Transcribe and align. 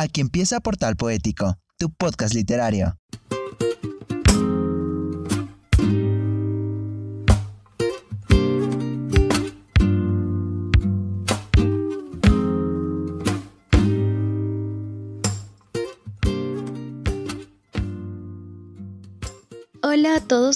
Aquí 0.00 0.22
empieza 0.22 0.60
Portal 0.60 0.96
Poético, 0.96 1.58
tu 1.76 1.90
podcast 1.92 2.32
literario. 2.32 2.96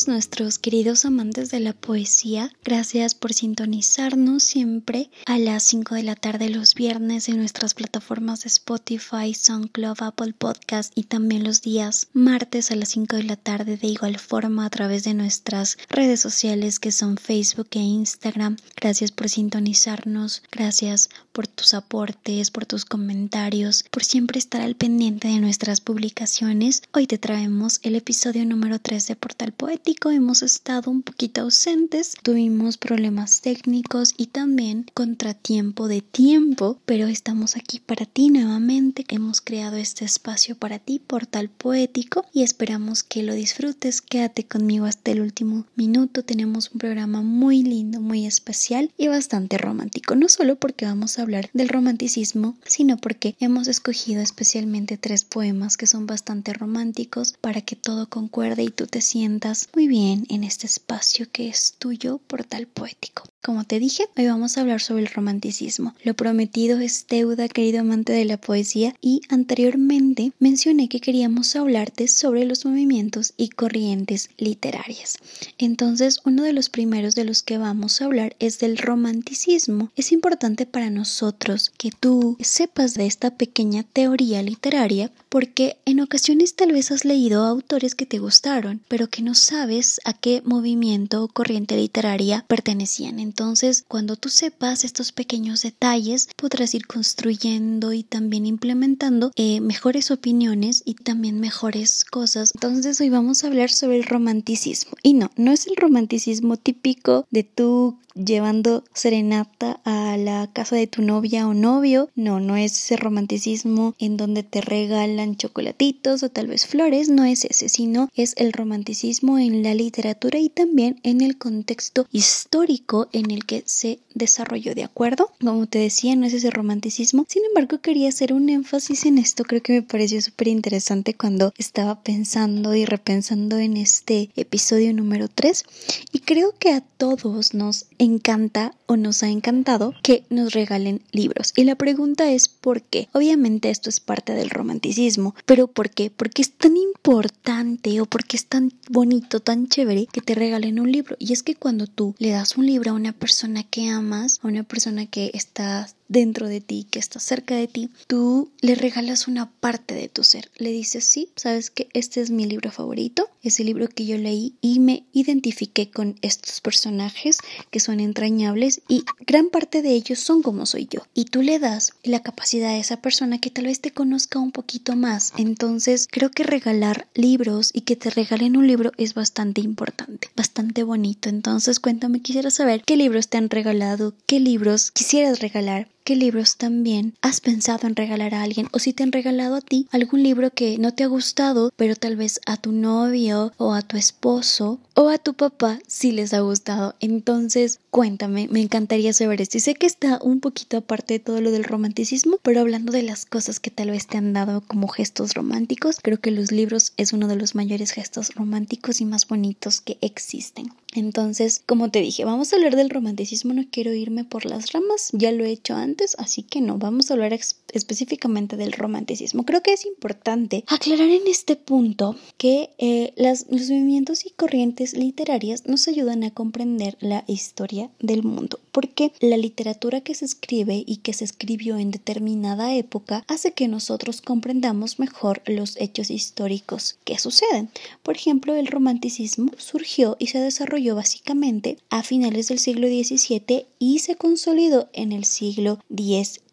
Nuestros 0.08 0.58
queridos 0.58 1.04
amantes 1.04 1.50
de 1.50 1.60
la 1.60 1.72
poesía, 1.72 2.52
gracias 2.64 3.14
por 3.14 3.32
sintonizarnos 3.32 4.42
siempre 4.42 5.10
a 5.26 5.38
las 5.38 5.62
5 5.62 5.94
de 5.94 6.02
la 6.02 6.16
tarde 6.16 6.50
los 6.50 6.74
viernes 6.74 7.28
en 7.28 7.38
nuestras 7.38 7.74
plataformas 7.74 8.42
de 8.42 8.48
Spotify, 8.48 9.32
SoundCloud, 9.32 10.02
Apple 10.02 10.34
Podcast 10.36 10.92
y 10.94 11.04
también 11.04 11.44
los 11.44 11.62
días 11.62 12.08
martes 12.12 12.70
a 12.70 12.76
las 12.76 12.90
5 12.90 13.16
de 13.16 13.22
la 13.22 13.36
tarde 13.36 13.76
de 13.76 13.86
igual 13.86 14.18
forma 14.18 14.66
a 14.66 14.70
través 14.70 15.04
de 15.04 15.14
nuestras 15.14 15.78
redes 15.88 16.20
sociales 16.20 16.78
que 16.78 16.92
son 16.92 17.16
Facebook 17.16 17.68
e 17.72 17.78
Instagram. 17.80 18.56
Gracias 18.76 19.12
por 19.12 19.28
sintonizarnos, 19.28 20.42
gracias 20.50 21.08
por 21.32 21.46
tus 21.46 21.74
aportes, 21.74 22.50
por 22.50 22.66
tus 22.66 22.84
comentarios, 22.84 23.84
por 23.90 24.04
siempre 24.04 24.38
estar 24.38 24.60
al 24.60 24.76
pendiente 24.76 25.28
de 25.28 25.40
nuestras 25.40 25.80
publicaciones. 25.80 26.82
Hoy 26.92 27.06
te 27.06 27.18
traemos 27.18 27.80
el 27.82 27.94
episodio 27.94 28.44
número 28.44 28.78
3 28.78 29.06
de 29.06 29.16
Portal 29.16 29.52
Poético 29.52 29.93
hemos 30.10 30.42
estado 30.42 30.90
un 30.90 31.02
poquito 31.02 31.42
ausentes, 31.42 32.14
tuvimos 32.22 32.76
problemas 32.76 33.40
técnicos 33.40 34.14
y 34.16 34.26
también 34.26 34.86
contratiempo 34.94 35.88
de 35.88 36.02
tiempo, 36.02 36.78
pero 36.84 37.06
estamos 37.06 37.56
aquí 37.56 37.80
para 37.80 38.04
ti 38.04 38.30
nuevamente. 38.30 39.04
Hemos 39.08 39.40
creado 39.40 39.76
este 39.76 40.04
espacio 40.04 40.56
para 40.56 40.78
ti, 40.78 41.00
Portal 41.04 41.48
Poético, 41.48 42.24
y 42.32 42.42
esperamos 42.42 43.02
que 43.02 43.22
lo 43.22 43.34
disfrutes. 43.34 44.02
Quédate 44.02 44.44
conmigo 44.44 44.86
hasta 44.86 45.10
el 45.10 45.20
último 45.20 45.66
minuto. 45.74 46.22
Tenemos 46.22 46.70
un 46.72 46.78
programa 46.78 47.22
muy 47.22 47.62
lindo, 47.62 48.00
muy 48.00 48.26
especial 48.26 48.90
y 48.98 49.08
bastante 49.08 49.58
romántico, 49.58 50.16
no 50.16 50.28
solo 50.28 50.56
porque 50.56 50.84
vamos 50.84 51.18
a 51.18 51.22
hablar 51.22 51.48
del 51.54 51.68
romanticismo, 51.68 52.56
sino 52.66 52.98
porque 52.98 53.36
hemos 53.40 53.68
escogido 53.68 54.20
especialmente 54.20 54.98
tres 54.98 55.24
poemas 55.24 55.76
que 55.76 55.86
son 55.86 56.06
bastante 56.06 56.52
románticos 56.52 57.34
para 57.40 57.62
que 57.62 57.76
todo 57.76 58.08
concuerde 58.08 58.64
y 58.64 58.70
tú 58.70 58.86
te 58.86 59.00
sientas 59.00 59.68
muy 59.74 59.83
bien 59.86 60.26
en 60.28 60.44
este 60.44 60.66
espacio 60.66 61.26
que 61.30 61.48
es 61.48 61.74
tuyo, 61.78 62.18
portal 62.26 62.66
poético. 62.66 63.24
Como 63.44 63.64
te 63.64 63.78
dije, 63.78 64.06
hoy 64.16 64.26
vamos 64.26 64.56
a 64.56 64.62
hablar 64.62 64.80
sobre 64.80 65.02
el 65.02 65.08
romanticismo. 65.08 65.94
Lo 66.02 66.14
prometido 66.14 66.80
es 66.80 67.06
deuda, 67.08 67.46
querido 67.46 67.80
amante 67.80 68.14
de 68.14 68.24
la 68.24 68.38
poesía, 68.38 68.94
y 69.02 69.20
anteriormente 69.28 70.32
mencioné 70.38 70.88
que 70.88 70.98
queríamos 70.98 71.54
hablarte 71.54 72.08
sobre 72.08 72.46
los 72.46 72.64
movimientos 72.64 73.34
y 73.36 73.50
corrientes 73.50 74.30
literarias. 74.38 75.18
Entonces, 75.58 76.20
uno 76.24 76.42
de 76.42 76.54
los 76.54 76.70
primeros 76.70 77.14
de 77.14 77.24
los 77.24 77.42
que 77.42 77.58
vamos 77.58 78.00
a 78.00 78.06
hablar 78.06 78.34
es 78.38 78.60
del 78.60 78.78
romanticismo. 78.78 79.90
Es 79.94 80.12
importante 80.12 80.64
para 80.64 80.88
nosotros 80.88 81.70
que 81.76 81.90
tú 81.90 82.38
sepas 82.40 82.94
de 82.94 83.04
esta 83.04 83.36
pequeña 83.36 83.82
teoría 83.82 84.42
literaria 84.42 85.12
porque 85.34 85.78
en 85.84 85.98
ocasiones 85.98 86.54
tal 86.54 86.70
vez 86.70 86.92
has 86.92 87.04
leído 87.04 87.42
autores 87.42 87.96
que 87.96 88.06
te 88.06 88.20
gustaron, 88.20 88.80
pero 88.86 89.08
que 89.08 89.20
no 89.20 89.34
sabes 89.34 90.00
a 90.04 90.12
qué 90.12 90.42
movimiento 90.44 91.24
o 91.24 91.26
corriente 91.26 91.76
literaria 91.76 92.44
pertenecían. 92.46 93.18
Entonces, 93.18 93.84
cuando 93.88 94.14
tú 94.14 94.28
sepas 94.28 94.84
estos 94.84 95.10
pequeños 95.10 95.62
detalles, 95.62 96.28
podrás 96.36 96.72
ir 96.76 96.86
construyendo 96.86 97.92
y 97.92 98.04
también 98.04 98.46
implementando 98.46 99.32
eh, 99.34 99.60
mejores 99.60 100.12
opiniones 100.12 100.82
y 100.84 100.94
también 100.94 101.40
mejores 101.40 102.04
cosas. 102.04 102.52
Entonces, 102.54 103.00
hoy 103.00 103.10
vamos 103.10 103.42
a 103.42 103.48
hablar 103.48 103.70
sobre 103.70 103.96
el 103.96 104.04
romanticismo. 104.04 104.92
Y 105.02 105.14
no, 105.14 105.32
no 105.34 105.50
es 105.50 105.66
el 105.66 105.74
romanticismo 105.74 106.58
típico 106.58 107.26
de 107.32 107.42
tú 107.42 107.98
llevando 108.14 108.84
serenata 108.94 109.80
a 109.84 110.16
la 110.16 110.48
casa 110.52 110.76
de 110.76 110.86
tu 110.86 111.02
novia 111.02 111.46
o 111.48 111.54
novio. 111.54 112.08
No, 112.14 112.40
no 112.40 112.56
es 112.56 112.72
ese 112.72 112.96
romanticismo 112.96 113.94
en 113.98 114.16
donde 114.16 114.42
te 114.42 114.60
regalan 114.60 115.23
chocolatitos 115.36 116.22
o 116.22 116.28
tal 116.28 116.46
vez 116.46 116.66
flores, 116.66 117.08
no 117.08 117.24
es 117.24 117.44
ese, 117.44 117.68
sino 117.68 118.10
es 118.14 118.34
el 118.36 118.52
romanticismo 118.52 119.38
en 119.38 119.62
la 119.62 119.74
literatura 119.74 120.38
y 120.38 120.48
también 120.48 121.00
en 121.02 121.20
el 121.20 121.38
contexto 121.38 122.06
histórico 122.12 123.08
en 123.12 123.30
el 123.30 123.44
que 123.44 123.62
se 123.66 123.98
desarrolló, 124.14 124.74
¿de 124.74 124.84
acuerdo? 124.84 125.30
Como 125.40 125.66
te 125.66 125.78
decía, 125.78 126.14
no 126.16 126.26
es 126.26 126.34
ese 126.34 126.50
romanticismo. 126.50 127.26
Sin 127.28 127.44
embargo, 127.44 127.80
quería 127.80 128.08
hacer 128.08 128.32
un 128.32 128.48
énfasis 128.48 129.06
en 129.06 129.18
esto, 129.18 129.44
creo 129.44 129.62
que 129.62 129.72
me 129.72 129.82
pareció 129.82 130.20
súper 130.20 130.48
interesante 130.48 131.14
cuando 131.14 131.52
estaba 131.58 132.02
pensando 132.02 132.74
y 132.74 132.84
repensando 132.84 133.58
en 133.58 133.76
este 133.76 134.30
episodio 134.36 134.92
número 134.92 135.28
3 135.28 135.64
y 136.12 136.20
creo 136.20 136.54
que 136.58 136.72
a 136.72 136.80
todos 136.80 137.54
nos 137.54 137.86
encanta 137.98 138.74
o 138.86 138.96
nos 138.96 139.22
ha 139.22 139.28
encantado 139.28 139.94
que 140.02 140.24
nos 140.30 140.52
regalen 140.52 141.02
libros. 141.12 141.52
Y 141.56 141.64
la 141.64 141.76
pregunta 141.76 142.30
es 142.30 142.48
¿por 142.48 142.82
qué? 142.82 143.08
Obviamente 143.12 143.70
esto 143.70 143.90
es 143.90 144.00
parte 144.00 144.32
del 144.34 144.50
romanticismo, 144.50 145.13
pero 145.46 145.66
¿por 145.66 145.90
qué? 145.90 146.10
Porque 146.10 146.42
es 146.42 146.52
tan 146.52 146.76
importante 146.76 148.00
o 148.00 148.06
porque 148.06 148.36
es 148.36 148.46
tan 148.46 148.72
bonito, 148.88 149.40
tan 149.40 149.68
chévere 149.68 150.06
que 150.06 150.20
te 150.20 150.34
regalen 150.34 150.80
un 150.80 150.90
libro. 150.90 151.16
Y 151.18 151.32
es 151.32 151.42
que 151.42 151.54
cuando 151.54 151.86
tú 151.86 152.14
le 152.18 152.30
das 152.30 152.56
un 152.56 152.66
libro 152.66 152.90
a 152.90 152.94
una 152.94 153.12
persona 153.12 153.62
que 153.62 153.88
amas, 153.88 154.40
a 154.42 154.48
una 154.48 154.62
persona 154.62 155.06
que 155.06 155.30
está 155.34 155.88
dentro 156.08 156.48
de 156.48 156.60
ti, 156.60 156.86
que 156.90 156.98
está 156.98 157.20
cerca 157.20 157.56
de 157.56 157.68
ti, 157.68 157.90
tú 158.06 158.50
le 158.60 158.74
regalas 158.74 159.28
una 159.28 159.50
parte 159.50 159.94
de 159.94 160.08
tu 160.08 160.24
ser. 160.24 160.50
Le 160.56 160.70
dices, 160.70 161.04
sí, 161.04 161.30
sabes 161.36 161.70
que 161.70 161.88
este 161.92 162.20
es 162.20 162.30
mi 162.30 162.46
libro 162.46 162.70
favorito, 162.70 163.28
es 163.42 163.60
el 163.60 163.66
libro 163.66 163.88
que 163.88 164.06
yo 164.06 164.18
leí 164.18 164.54
y 164.60 164.80
me 164.80 165.04
identifiqué 165.12 165.90
con 165.90 166.16
estos 166.22 166.60
personajes 166.60 167.38
que 167.70 167.80
son 167.80 168.00
entrañables 168.00 168.80
y 168.88 169.04
gran 169.26 169.48
parte 169.48 169.82
de 169.82 169.90
ellos 169.90 170.18
son 170.18 170.42
como 170.42 170.66
soy 170.66 170.86
yo. 170.90 171.02
Y 171.14 171.26
tú 171.26 171.42
le 171.42 171.58
das 171.58 171.92
la 172.02 172.22
capacidad 172.22 172.70
a 172.70 172.78
esa 172.78 172.98
persona 172.98 173.40
que 173.40 173.50
tal 173.50 173.66
vez 173.66 173.80
te 173.80 173.92
conozca 173.92 174.38
un 174.38 174.52
poquito 174.52 174.96
más. 174.96 175.32
Entonces 175.36 176.08
creo 176.10 176.30
que 176.30 176.44
regalar 176.44 177.06
libros 177.14 177.70
y 177.72 177.82
que 177.82 177.96
te 177.96 178.10
regalen 178.10 178.56
un 178.56 178.66
libro 178.66 178.92
es 178.96 179.14
bastante 179.14 179.60
importante, 179.60 180.28
bastante 180.36 180.82
bonito. 180.82 181.28
Entonces 181.28 181.80
cuéntame, 181.80 182.20
quisiera 182.20 182.50
saber 182.50 182.82
qué 182.84 182.96
libros 182.96 183.28
te 183.28 183.38
han 183.38 183.50
regalado, 183.50 184.14
qué 184.26 184.40
libros 184.40 184.90
quisieras 184.90 185.40
regalar 185.40 185.88
qué 186.04 186.16
libros 186.16 186.58
también 186.58 187.14
has 187.22 187.40
pensado 187.40 187.86
en 187.86 187.96
regalar 187.96 188.34
a 188.34 188.42
alguien 188.42 188.68
o 188.72 188.78
si 188.78 188.92
te 188.92 189.02
han 189.02 189.12
regalado 189.12 189.56
a 189.56 189.60
ti 189.62 189.88
algún 189.90 190.22
libro 190.22 190.50
que 190.50 190.76
no 190.78 190.92
te 190.92 191.02
ha 191.02 191.06
gustado, 191.06 191.72
pero 191.76 191.96
tal 191.96 192.16
vez 192.16 192.40
a 192.44 192.58
tu 192.58 192.72
novio 192.72 193.52
o 193.56 193.72
a 193.72 193.80
tu 193.80 193.96
esposo 193.96 194.78
o 194.94 195.08
a 195.08 195.18
tu 195.18 195.34
papá 195.34 195.78
sí 195.86 196.12
les 196.12 196.34
ha 196.34 196.40
gustado. 196.40 196.94
Entonces, 197.00 197.80
cuéntame, 197.90 198.48
me 198.50 198.60
encantaría 198.60 199.12
saber 199.12 199.40
esto. 199.40 199.56
Y 199.56 199.60
sé 199.60 199.74
que 199.74 199.86
está 199.86 200.18
un 200.22 200.40
poquito 200.40 200.76
aparte 200.76 201.14
de 201.14 201.20
todo 201.20 201.40
lo 201.40 201.50
del 201.50 201.64
romanticismo, 201.64 202.38
pero 202.42 202.60
hablando 202.60 202.92
de 202.92 203.02
las 203.02 203.24
cosas 203.24 203.58
que 203.58 203.70
tal 203.70 203.90
vez 203.90 204.06
te 204.06 204.18
han 204.18 204.32
dado 204.34 204.60
como 204.60 204.88
gestos 204.88 205.34
románticos, 205.34 205.96
creo 206.02 206.20
que 206.20 206.30
los 206.30 206.52
libros 206.52 206.92
es 206.98 207.12
uno 207.12 207.28
de 207.28 207.36
los 207.36 207.54
mayores 207.54 207.92
gestos 207.92 208.34
románticos 208.34 209.00
y 209.00 209.06
más 209.06 209.26
bonitos 209.26 209.80
que 209.80 209.96
existen. 210.02 210.70
Entonces, 210.94 211.60
como 211.66 211.90
te 211.90 212.00
dije, 212.00 212.24
vamos 212.24 212.52
a 212.52 212.56
hablar 212.56 212.76
del 212.76 212.88
romanticismo, 212.88 213.52
no 213.52 213.64
quiero 213.68 213.92
irme 213.92 214.24
por 214.24 214.46
las 214.46 214.70
ramas, 214.70 215.10
ya 215.12 215.32
lo 215.32 215.44
he 215.44 215.50
hecho 215.50 215.74
antes, 215.74 216.14
así 216.18 216.44
que 216.44 216.60
no, 216.60 216.78
vamos 216.78 217.10
a 217.10 217.14
hablar 217.14 217.32
específicamente 217.74 218.56
del 218.56 218.72
romanticismo. 218.72 219.44
Creo 219.44 219.62
que 219.62 219.72
es 219.72 219.86
importante 219.86 220.64
aclarar 220.66 221.08
en 221.08 221.26
este 221.26 221.56
punto 221.56 222.16
que 222.38 222.70
eh, 222.78 223.12
los 223.16 223.70
movimientos 223.70 224.26
y 224.26 224.30
corrientes 224.30 224.94
literarias 224.94 225.66
nos 225.66 225.88
ayudan 225.88 226.24
a 226.24 226.30
comprender 226.30 226.96
la 227.00 227.24
historia 227.26 227.90
del 228.00 228.22
mundo, 228.22 228.60
porque 228.72 229.12
la 229.20 229.36
literatura 229.36 230.00
que 230.00 230.14
se 230.14 230.24
escribe 230.24 230.82
y 230.86 230.98
que 230.98 231.12
se 231.12 231.24
escribió 231.24 231.78
en 231.78 231.90
determinada 231.90 232.74
época 232.74 233.24
hace 233.28 233.52
que 233.52 233.68
nosotros 233.68 234.20
comprendamos 234.20 234.98
mejor 234.98 235.42
los 235.46 235.76
hechos 235.80 236.10
históricos 236.10 236.96
que 237.04 237.18
suceden. 237.18 237.70
Por 238.02 238.16
ejemplo, 238.16 238.54
el 238.54 238.66
romanticismo 238.66 239.52
surgió 239.58 240.16
y 240.18 240.28
se 240.28 240.40
desarrolló 240.40 240.94
básicamente 240.94 241.78
a 241.90 242.02
finales 242.02 242.48
del 242.48 242.58
siglo 242.58 242.88
XVII 242.88 243.66
y 243.78 243.98
se 244.00 244.16
consolidó 244.16 244.88
en 244.92 245.12
el 245.12 245.24
siglo 245.24 245.78